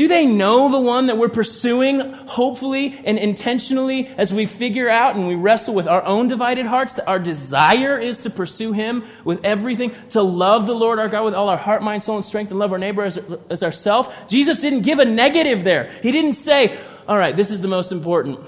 Do 0.00 0.08
they 0.08 0.24
know 0.24 0.72
the 0.72 0.80
one 0.80 1.08
that 1.08 1.18
we're 1.18 1.28
pursuing, 1.28 2.00
hopefully 2.00 2.98
and 3.04 3.18
intentionally, 3.18 4.06
as 4.06 4.32
we 4.32 4.46
figure 4.46 4.88
out 4.88 5.14
and 5.14 5.28
we 5.28 5.34
wrestle 5.34 5.74
with 5.74 5.86
our 5.86 6.02
own 6.02 6.26
divided 6.26 6.64
hearts, 6.64 6.94
that 6.94 7.06
our 7.06 7.18
desire 7.18 7.98
is 7.98 8.20
to 8.20 8.30
pursue 8.30 8.72
Him 8.72 9.04
with 9.24 9.44
everything, 9.44 9.94
to 10.12 10.22
love 10.22 10.64
the 10.64 10.74
Lord 10.74 10.98
our 10.98 11.08
God 11.08 11.26
with 11.26 11.34
all 11.34 11.50
our 11.50 11.58
heart, 11.58 11.82
mind, 11.82 12.02
soul, 12.02 12.16
and 12.16 12.24
strength, 12.24 12.48
and 12.48 12.58
love 12.58 12.72
our 12.72 12.78
neighbor 12.78 13.04
as, 13.04 13.18
as 13.50 13.62
ourselves? 13.62 14.08
Jesus 14.26 14.62
didn't 14.62 14.84
give 14.84 15.00
a 15.00 15.04
negative 15.04 15.64
there. 15.64 15.92
He 16.02 16.12
didn't 16.12 16.32
say, 16.32 16.78
all 17.06 17.18
right, 17.18 17.36
this 17.36 17.50
is 17.50 17.60
the 17.60 17.68
most 17.68 17.92
important. 17.92 18.40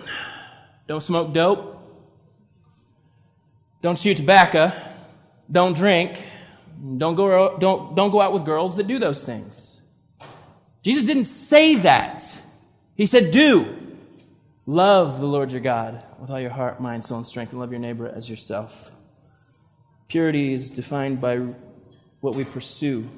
Don't 0.86 1.02
smoke 1.02 1.34
dope. 1.34 1.86
Don't 3.82 3.98
chew 3.98 4.14
tobacco. 4.14 4.72
Don't 5.50 5.76
drink. 5.76 6.16
Don't 6.96 7.14
go, 7.14 7.58
don't, 7.58 7.94
don't 7.94 8.10
go 8.10 8.22
out 8.22 8.32
with 8.32 8.46
girls 8.46 8.76
that 8.76 8.86
do 8.86 8.98
those 8.98 9.22
things. 9.22 9.71
Jesus 10.82 11.04
didn't 11.04 11.26
say 11.26 11.76
that. 11.76 12.24
He 12.94 13.06
said, 13.06 13.30
do. 13.30 13.78
Love 14.66 15.20
the 15.20 15.26
Lord 15.26 15.50
your 15.50 15.60
God 15.60 16.04
with 16.20 16.30
all 16.30 16.40
your 16.40 16.50
heart, 16.50 16.80
mind, 16.80 17.04
soul, 17.04 17.18
and 17.18 17.26
strength, 17.26 17.50
and 17.50 17.60
love 17.60 17.70
your 17.70 17.80
neighbor 17.80 18.08
as 18.08 18.28
yourself. 18.28 18.90
Purity 20.08 20.52
is 20.52 20.70
defined 20.70 21.20
by 21.20 21.38
what 22.20 22.34
we 22.34 22.44
pursue, 22.44 23.08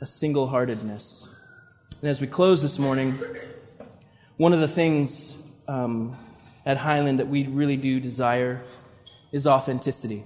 a 0.00 0.06
single 0.06 0.46
heartedness. 0.46 1.26
And 2.00 2.10
as 2.10 2.20
we 2.20 2.26
close 2.26 2.60
this 2.60 2.78
morning, 2.78 3.18
one 4.36 4.52
of 4.52 4.60
the 4.60 4.68
things 4.68 5.34
um, 5.68 6.16
at 6.66 6.76
Highland 6.76 7.20
that 7.20 7.28
we 7.28 7.46
really 7.46 7.76
do 7.76 8.00
desire 8.00 8.62
is 9.32 9.46
authenticity. 9.46 10.24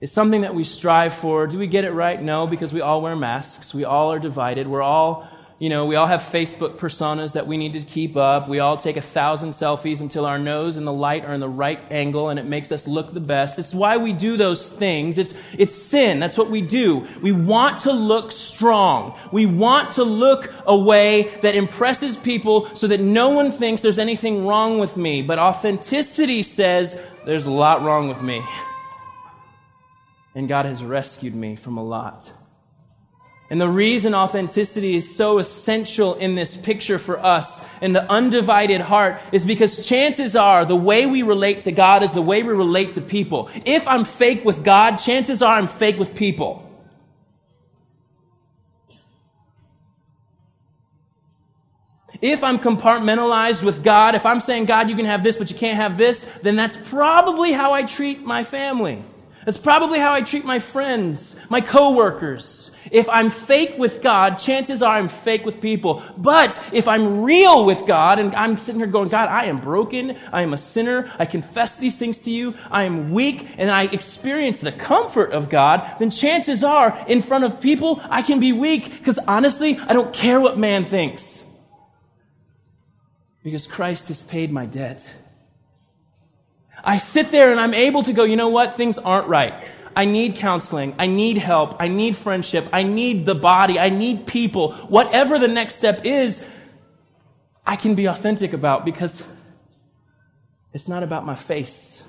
It's 0.00 0.12
something 0.12 0.40
that 0.40 0.54
we 0.54 0.64
strive 0.64 1.14
for. 1.14 1.46
Do 1.46 1.58
we 1.58 1.68
get 1.68 1.84
it 1.84 1.92
right? 1.92 2.20
No, 2.20 2.46
because 2.46 2.72
we 2.72 2.80
all 2.80 3.02
wear 3.02 3.14
masks. 3.14 3.72
We 3.72 3.84
all 3.84 4.12
are 4.12 4.18
divided. 4.18 4.66
We're 4.66 4.82
all, 4.82 5.28
you 5.62 5.68
know, 5.68 5.86
we 5.86 5.94
all 5.94 6.08
have 6.08 6.22
Facebook 6.22 6.76
personas 6.76 7.34
that 7.34 7.46
we 7.46 7.56
need 7.56 7.74
to 7.74 7.82
keep 7.82 8.16
up. 8.16 8.48
We 8.48 8.58
all 8.58 8.76
take 8.76 8.96
a 8.96 9.00
thousand 9.00 9.50
selfies 9.50 10.00
until 10.00 10.26
our 10.26 10.36
nose 10.36 10.76
and 10.76 10.84
the 10.84 10.92
light 10.92 11.24
are 11.24 11.32
in 11.32 11.38
the 11.38 11.48
right 11.48 11.78
angle 11.88 12.30
and 12.30 12.40
it 12.40 12.46
makes 12.46 12.72
us 12.72 12.88
look 12.88 13.14
the 13.14 13.20
best. 13.20 13.60
It's 13.60 13.72
why 13.72 13.96
we 13.96 14.12
do 14.12 14.36
those 14.36 14.68
things. 14.68 15.18
It's, 15.18 15.34
it's 15.56 15.80
sin. 15.80 16.18
That's 16.18 16.36
what 16.36 16.50
we 16.50 16.62
do. 16.62 17.06
We 17.20 17.30
want 17.30 17.82
to 17.82 17.92
look 17.92 18.32
strong. 18.32 19.16
We 19.30 19.46
want 19.46 19.92
to 19.92 20.02
look 20.02 20.52
a 20.66 20.76
way 20.76 21.32
that 21.42 21.54
impresses 21.54 22.16
people 22.16 22.74
so 22.74 22.88
that 22.88 22.98
no 22.98 23.28
one 23.28 23.52
thinks 23.52 23.82
there's 23.82 24.00
anything 24.00 24.44
wrong 24.44 24.80
with 24.80 24.96
me. 24.96 25.22
But 25.22 25.38
authenticity 25.38 26.42
says, 26.42 26.98
there's 27.24 27.46
a 27.46 27.52
lot 27.52 27.82
wrong 27.82 28.08
with 28.08 28.20
me. 28.20 28.42
And 30.34 30.48
God 30.48 30.66
has 30.66 30.82
rescued 30.82 31.36
me 31.36 31.54
from 31.54 31.76
a 31.76 31.84
lot. 31.84 32.28
And 33.52 33.60
the 33.60 33.68
reason 33.68 34.14
authenticity 34.14 34.96
is 34.96 35.14
so 35.14 35.38
essential 35.38 36.14
in 36.14 36.36
this 36.36 36.56
picture 36.56 36.98
for 36.98 37.22
us 37.22 37.60
in 37.82 37.92
the 37.92 38.10
undivided 38.10 38.80
heart 38.80 39.20
is 39.30 39.44
because 39.44 39.86
chances 39.86 40.34
are 40.34 40.64
the 40.64 40.74
way 40.74 41.04
we 41.04 41.20
relate 41.20 41.60
to 41.64 41.72
God 41.72 42.02
is 42.02 42.14
the 42.14 42.22
way 42.22 42.42
we 42.42 42.54
relate 42.54 42.92
to 42.92 43.02
people. 43.02 43.50
If 43.66 43.86
I'm 43.86 44.06
fake 44.06 44.42
with 44.46 44.64
God, 44.64 44.96
chances 44.96 45.42
are 45.42 45.54
I'm 45.54 45.68
fake 45.68 45.98
with 45.98 46.14
people. 46.14 46.66
If 52.22 52.42
I'm 52.42 52.58
compartmentalized 52.58 53.62
with 53.62 53.84
God, 53.84 54.14
if 54.14 54.24
I'm 54.24 54.40
saying, 54.40 54.64
God, 54.64 54.88
you 54.88 54.96
can 54.96 55.04
have 55.04 55.22
this, 55.22 55.36
but 55.36 55.50
you 55.50 55.56
can't 55.56 55.76
have 55.76 55.98
this, 55.98 56.26
then 56.40 56.56
that's 56.56 56.78
probably 56.88 57.52
how 57.52 57.74
I 57.74 57.82
treat 57.82 58.24
my 58.24 58.44
family. 58.44 59.04
That's 59.44 59.58
probably 59.58 59.98
how 59.98 60.14
I 60.14 60.22
treat 60.22 60.46
my 60.46 60.58
friends, 60.58 61.36
my 61.50 61.60
coworkers. 61.60 62.71
If 62.90 63.08
I'm 63.08 63.30
fake 63.30 63.76
with 63.78 64.02
God, 64.02 64.36
chances 64.36 64.82
are 64.82 64.96
I'm 64.96 65.08
fake 65.08 65.44
with 65.44 65.60
people. 65.60 66.02
But 66.16 66.60
if 66.72 66.88
I'm 66.88 67.22
real 67.22 67.64
with 67.64 67.86
God 67.86 68.18
and 68.18 68.34
I'm 68.34 68.58
sitting 68.58 68.80
here 68.80 68.88
going, 68.88 69.08
God, 69.08 69.28
I 69.28 69.44
am 69.44 69.60
broken. 69.60 70.18
I 70.32 70.42
am 70.42 70.52
a 70.52 70.58
sinner. 70.58 71.10
I 71.18 71.26
confess 71.26 71.76
these 71.76 71.98
things 71.98 72.22
to 72.22 72.30
you. 72.30 72.54
I 72.70 72.84
am 72.84 73.12
weak 73.12 73.48
and 73.56 73.70
I 73.70 73.84
experience 73.84 74.60
the 74.60 74.72
comfort 74.72 75.32
of 75.32 75.48
God, 75.48 75.98
then 75.98 76.10
chances 76.10 76.64
are 76.64 77.04
in 77.06 77.22
front 77.22 77.44
of 77.44 77.60
people, 77.60 78.00
I 78.08 78.22
can 78.22 78.40
be 78.40 78.52
weak 78.52 78.90
because 78.98 79.18
honestly, 79.18 79.78
I 79.78 79.92
don't 79.92 80.12
care 80.12 80.40
what 80.40 80.58
man 80.58 80.84
thinks 80.84 81.42
because 83.42 83.66
Christ 83.66 84.08
has 84.08 84.20
paid 84.20 84.52
my 84.52 84.66
debt. 84.66 85.12
I 86.84 86.98
sit 86.98 87.30
there 87.30 87.50
and 87.50 87.60
I'm 87.60 87.74
able 87.74 88.02
to 88.04 88.12
go, 88.12 88.24
you 88.24 88.36
know 88.36 88.48
what? 88.48 88.76
Things 88.76 88.98
aren't 88.98 89.28
right. 89.28 89.64
I 89.94 90.04
need 90.04 90.36
counseling. 90.36 90.94
I 90.98 91.06
need 91.06 91.36
help. 91.36 91.76
I 91.80 91.88
need 91.88 92.16
friendship. 92.16 92.68
I 92.72 92.82
need 92.82 93.26
the 93.26 93.34
body. 93.34 93.78
I 93.78 93.88
need 93.88 94.26
people. 94.26 94.72
Whatever 94.74 95.38
the 95.38 95.48
next 95.48 95.76
step 95.76 96.04
is, 96.04 96.44
I 97.66 97.76
can 97.76 97.94
be 97.94 98.06
authentic 98.06 98.52
about 98.52 98.84
because 98.84 99.22
it's 100.72 100.88
not 100.88 101.02
about 101.02 101.26
my 101.26 101.34
face, 101.34 102.02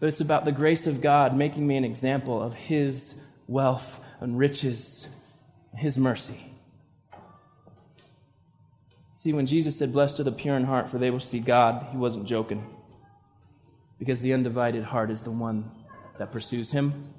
but 0.00 0.08
it's 0.08 0.20
about 0.20 0.44
the 0.44 0.52
grace 0.52 0.86
of 0.86 1.00
God 1.00 1.36
making 1.36 1.66
me 1.66 1.76
an 1.76 1.84
example 1.84 2.42
of 2.42 2.54
His 2.54 3.14
wealth 3.46 4.00
and 4.20 4.38
riches, 4.38 5.08
His 5.76 5.98
mercy. 5.98 6.40
See, 9.16 9.32
when 9.32 9.46
Jesus 9.46 9.78
said, 9.78 9.92
Blessed 9.92 10.20
are 10.20 10.24
the 10.24 10.32
pure 10.32 10.56
in 10.56 10.64
heart, 10.64 10.90
for 10.90 10.98
they 10.98 11.10
will 11.10 11.18
see 11.18 11.40
God, 11.40 11.86
he 11.90 11.96
wasn't 11.96 12.26
joking. 12.26 12.62
Because 13.98 14.20
the 14.20 14.34
undivided 14.34 14.84
heart 14.84 15.10
is 15.10 15.22
the 15.22 15.30
one 15.30 15.70
that 16.18 16.32
pursues 16.32 16.70
him. 16.70 17.12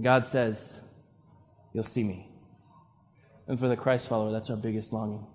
God 0.00 0.26
says, 0.26 0.80
You'll 1.72 1.84
see 1.84 2.04
me. 2.04 2.28
And 3.48 3.58
for 3.58 3.68
the 3.68 3.76
Christ 3.76 4.08
follower, 4.08 4.30
that's 4.30 4.50
our 4.50 4.56
biggest 4.56 4.92
longing. 4.92 5.26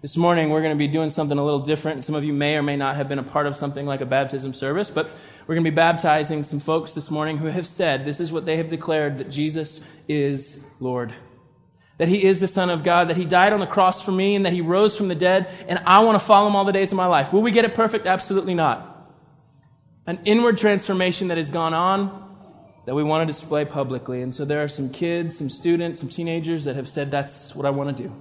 This 0.00 0.16
morning, 0.16 0.50
we're 0.50 0.60
going 0.60 0.76
to 0.76 0.78
be 0.78 0.88
doing 0.88 1.10
something 1.10 1.38
a 1.38 1.44
little 1.44 1.60
different. 1.60 2.02
Some 2.02 2.16
of 2.16 2.24
you 2.24 2.32
may 2.32 2.56
or 2.56 2.62
may 2.62 2.76
not 2.76 2.96
have 2.96 3.08
been 3.08 3.20
a 3.20 3.22
part 3.22 3.46
of 3.46 3.54
something 3.54 3.86
like 3.86 4.00
a 4.00 4.06
baptism 4.06 4.52
service, 4.54 4.90
but 4.90 5.06
we're 5.46 5.54
going 5.54 5.64
to 5.64 5.70
be 5.70 5.74
baptizing 5.74 6.42
some 6.42 6.58
folks 6.58 6.94
this 6.94 7.10
morning 7.10 7.38
who 7.38 7.46
have 7.46 7.66
said 7.66 8.04
this 8.04 8.18
is 8.18 8.32
what 8.32 8.44
they 8.44 8.56
have 8.56 8.68
declared 8.68 9.18
that 9.18 9.30
Jesus 9.30 9.80
is 10.08 10.58
Lord 10.80 11.14
that 12.02 12.08
he 12.08 12.24
is 12.24 12.40
the 12.40 12.48
Son 12.48 12.68
of 12.68 12.82
God, 12.82 13.10
that 13.10 13.16
he 13.16 13.24
died 13.24 13.52
on 13.52 13.60
the 13.60 13.66
cross 13.66 14.02
for 14.02 14.10
me, 14.10 14.34
and 14.34 14.44
that 14.44 14.52
he 14.52 14.60
rose 14.60 14.96
from 14.96 15.06
the 15.06 15.14
dead, 15.14 15.48
and 15.68 15.78
I 15.86 16.00
want 16.00 16.18
to 16.18 16.24
follow 16.24 16.48
him 16.48 16.56
all 16.56 16.64
the 16.64 16.72
days 16.72 16.90
of 16.90 16.96
my 16.96 17.06
life. 17.06 17.32
Will 17.32 17.42
we 17.42 17.52
get 17.52 17.64
it 17.64 17.74
perfect? 17.74 18.06
Absolutely 18.06 18.54
not. 18.54 18.91
An 20.06 20.18
inward 20.24 20.58
transformation 20.58 21.28
that 21.28 21.38
has 21.38 21.50
gone 21.50 21.74
on 21.74 22.22
that 22.86 22.94
we 22.94 23.04
want 23.04 23.22
to 23.22 23.32
display 23.32 23.64
publicly. 23.64 24.22
And 24.22 24.34
so 24.34 24.44
there 24.44 24.64
are 24.64 24.68
some 24.68 24.90
kids, 24.90 25.38
some 25.38 25.48
students, 25.48 26.00
some 26.00 26.08
teenagers 26.08 26.64
that 26.64 26.74
have 26.74 26.88
said, 26.88 27.10
That's 27.10 27.54
what 27.54 27.66
I 27.66 27.70
want 27.70 27.96
to 27.96 28.02
do. 28.02 28.12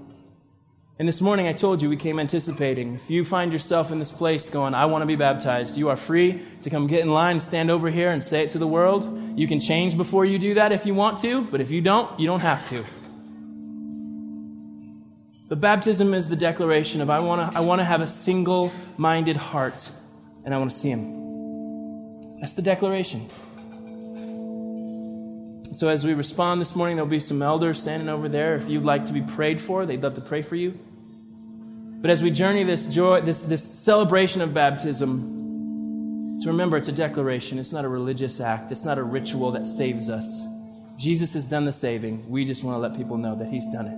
And 1.00 1.08
this 1.08 1.20
morning 1.20 1.48
I 1.48 1.54
told 1.54 1.82
you 1.82 1.90
we 1.90 1.98
came 1.98 2.20
anticipating. 2.20 2.94
If 2.94 3.10
you 3.10 3.26
find 3.26 3.52
yourself 3.52 3.92
in 3.92 3.98
this 3.98 4.12
place 4.12 4.48
going, 4.50 4.76
I 4.76 4.86
want 4.86 5.02
to 5.02 5.08
be 5.08 5.16
baptized, 5.16 5.76
you 5.76 5.90
are 5.90 5.98
free 5.98 6.46
to 6.62 6.70
come 6.70 6.86
get 6.86 7.00
in 7.00 7.10
line, 7.10 7.40
stand 7.40 7.72
over 7.72 7.90
here, 7.90 8.12
and 8.12 8.24
say 8.24 8.44
it 8.44 8.52
to 8.52 8.60
the 8.60 8.68
world. 8.68 9.36
You 9.36 9.48
can 9.48 9.60
change 9.60 9.98
before 9.98 10.26
you 10.26 10.38
do 10.38 10.54
that 10.54 10.72
if 10.72 10.86
you 10.86 10.94
want 10.94 11.18
to, 11.24 11.42
but 11.46 11.60
if 11.60 11.72
you 11.72 11.82
don't, 11.82 12.20
you 12.20 12.28
don't 12.28 12.42
have 12.42 12.70
to. 12.70 12.86
But 15.50 15.60
baptism 15.60 16.14
is 16.14 16.30
the 16.30 16.36
declaration 16.36 17.02
of 17.02 17.10
I 17.10 17.20
want 17.22 17.52
to 17.52 17.58
I 17.58 17.62
want 17.62 17.82
to 17.82 17.86
have 17.86 18.02
a 18.02 18.08
single-minded 18.08 19.38
heart 19.38 19.90
and 20.46 20.54
I 20.54 20.60
want 20.60 20.72
to 20.72 20.78
see 20.78 20.90
him. 20.90 21.31
That's 22.42 22.54
the 22.54 22.64
declaration. 22.64 23.30
So, 25.76 25.88
as 25.88 26.04
we 26.04 26.14
respond 26.16 26.60
this 26.60 26.76
morning, 26.76 26.98
there'll 26.98 27.10
be 27.10 27.20
some 27.20 27.42
elders 27.42 27.80
standing 27.80 28.10
over 28.10 28.28
there. 28.28 28.56
If 28.56 28.68
you'd 28.68 28.84
like 28.84 29.06
to 29.06 29.14
be 29.14 29.22
prayed 29.22 29.62
for, 29.62 29.86
they'd 29.86 30.02
love 30.02 30.16
to 30.16 30.22
pray 30.22 30.42
for 30.42 30.56
you. 30.56 30.78
But 32.02 32.10
as 32.10 32.24
we 32.24 32.32
journey 32.32 32.64
this 32.64 32.88
joy, 32.88 33.22
this, 33.22 33.44
this 33.44 33.64
celebration 33.64 34.42
of 34.42 34.54
baptism, 34.54 36.40
to 36.42 36.48
remember 36.48 36.76
it's 36.76 36.88
a 36.88 36.92
declaration. 36.92 37.60
It's 37.60 37.72
not 37.72 37.86
a 37.86 37.88
religious 37.88 38.42
act. 38.42 38.72
It's 38.72 38.84
not 38.84 38.98
a 38.98 39.04
ritual 39.04 39.52
that 39.52 39.68
saves 39.68 40.10
us. 40.10 40.28
Jesus 40.98 41.34
has 41.34 41.46
done 41.46 41.66
the 41.66 41.74
saving. 41.74 42.28
We 42.28 42.44
just 42.44 42.64
want 42.64 42.76
to 42.76 42.80
let 42.80 42.98
people 42.98 43.18
know 43.18 43.36
that 43.36 43.48
He's 43.48 43.68
done 43.72 43.86
it. 43.86 43.98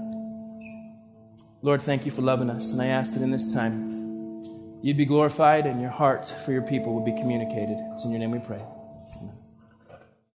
Lord, 1.62 1.82
thank 1.82 2.06
you 2.06 2.12
for 2.12 2.22
loving 2.22 2.50
us. 2.50 2.74
And 2.74 2.82
I 2.82 2.88
ask 2.88 3.14
that 3.14 3.22
in 3.22 3.32
this 3.32 3.54
time, 3.54 3.93
you'd 4.84 4.98
be 4.98 5.06
glorified 5.06 5.66
and 5.66 5.80
your 5.82 5.90
heart 5.90 6.26
for 6.46 6.52
your 6.52 6.62
people 6.62 6.94
would 6.94 7.06
be 7.06 7.14
communicated. 7.14 7.78
It's 7.94 8.04
in 8.04 8.12
your 8.12 8.20
name 8.20 8.32
we 8.32 8.40
pray. 8.40 8.62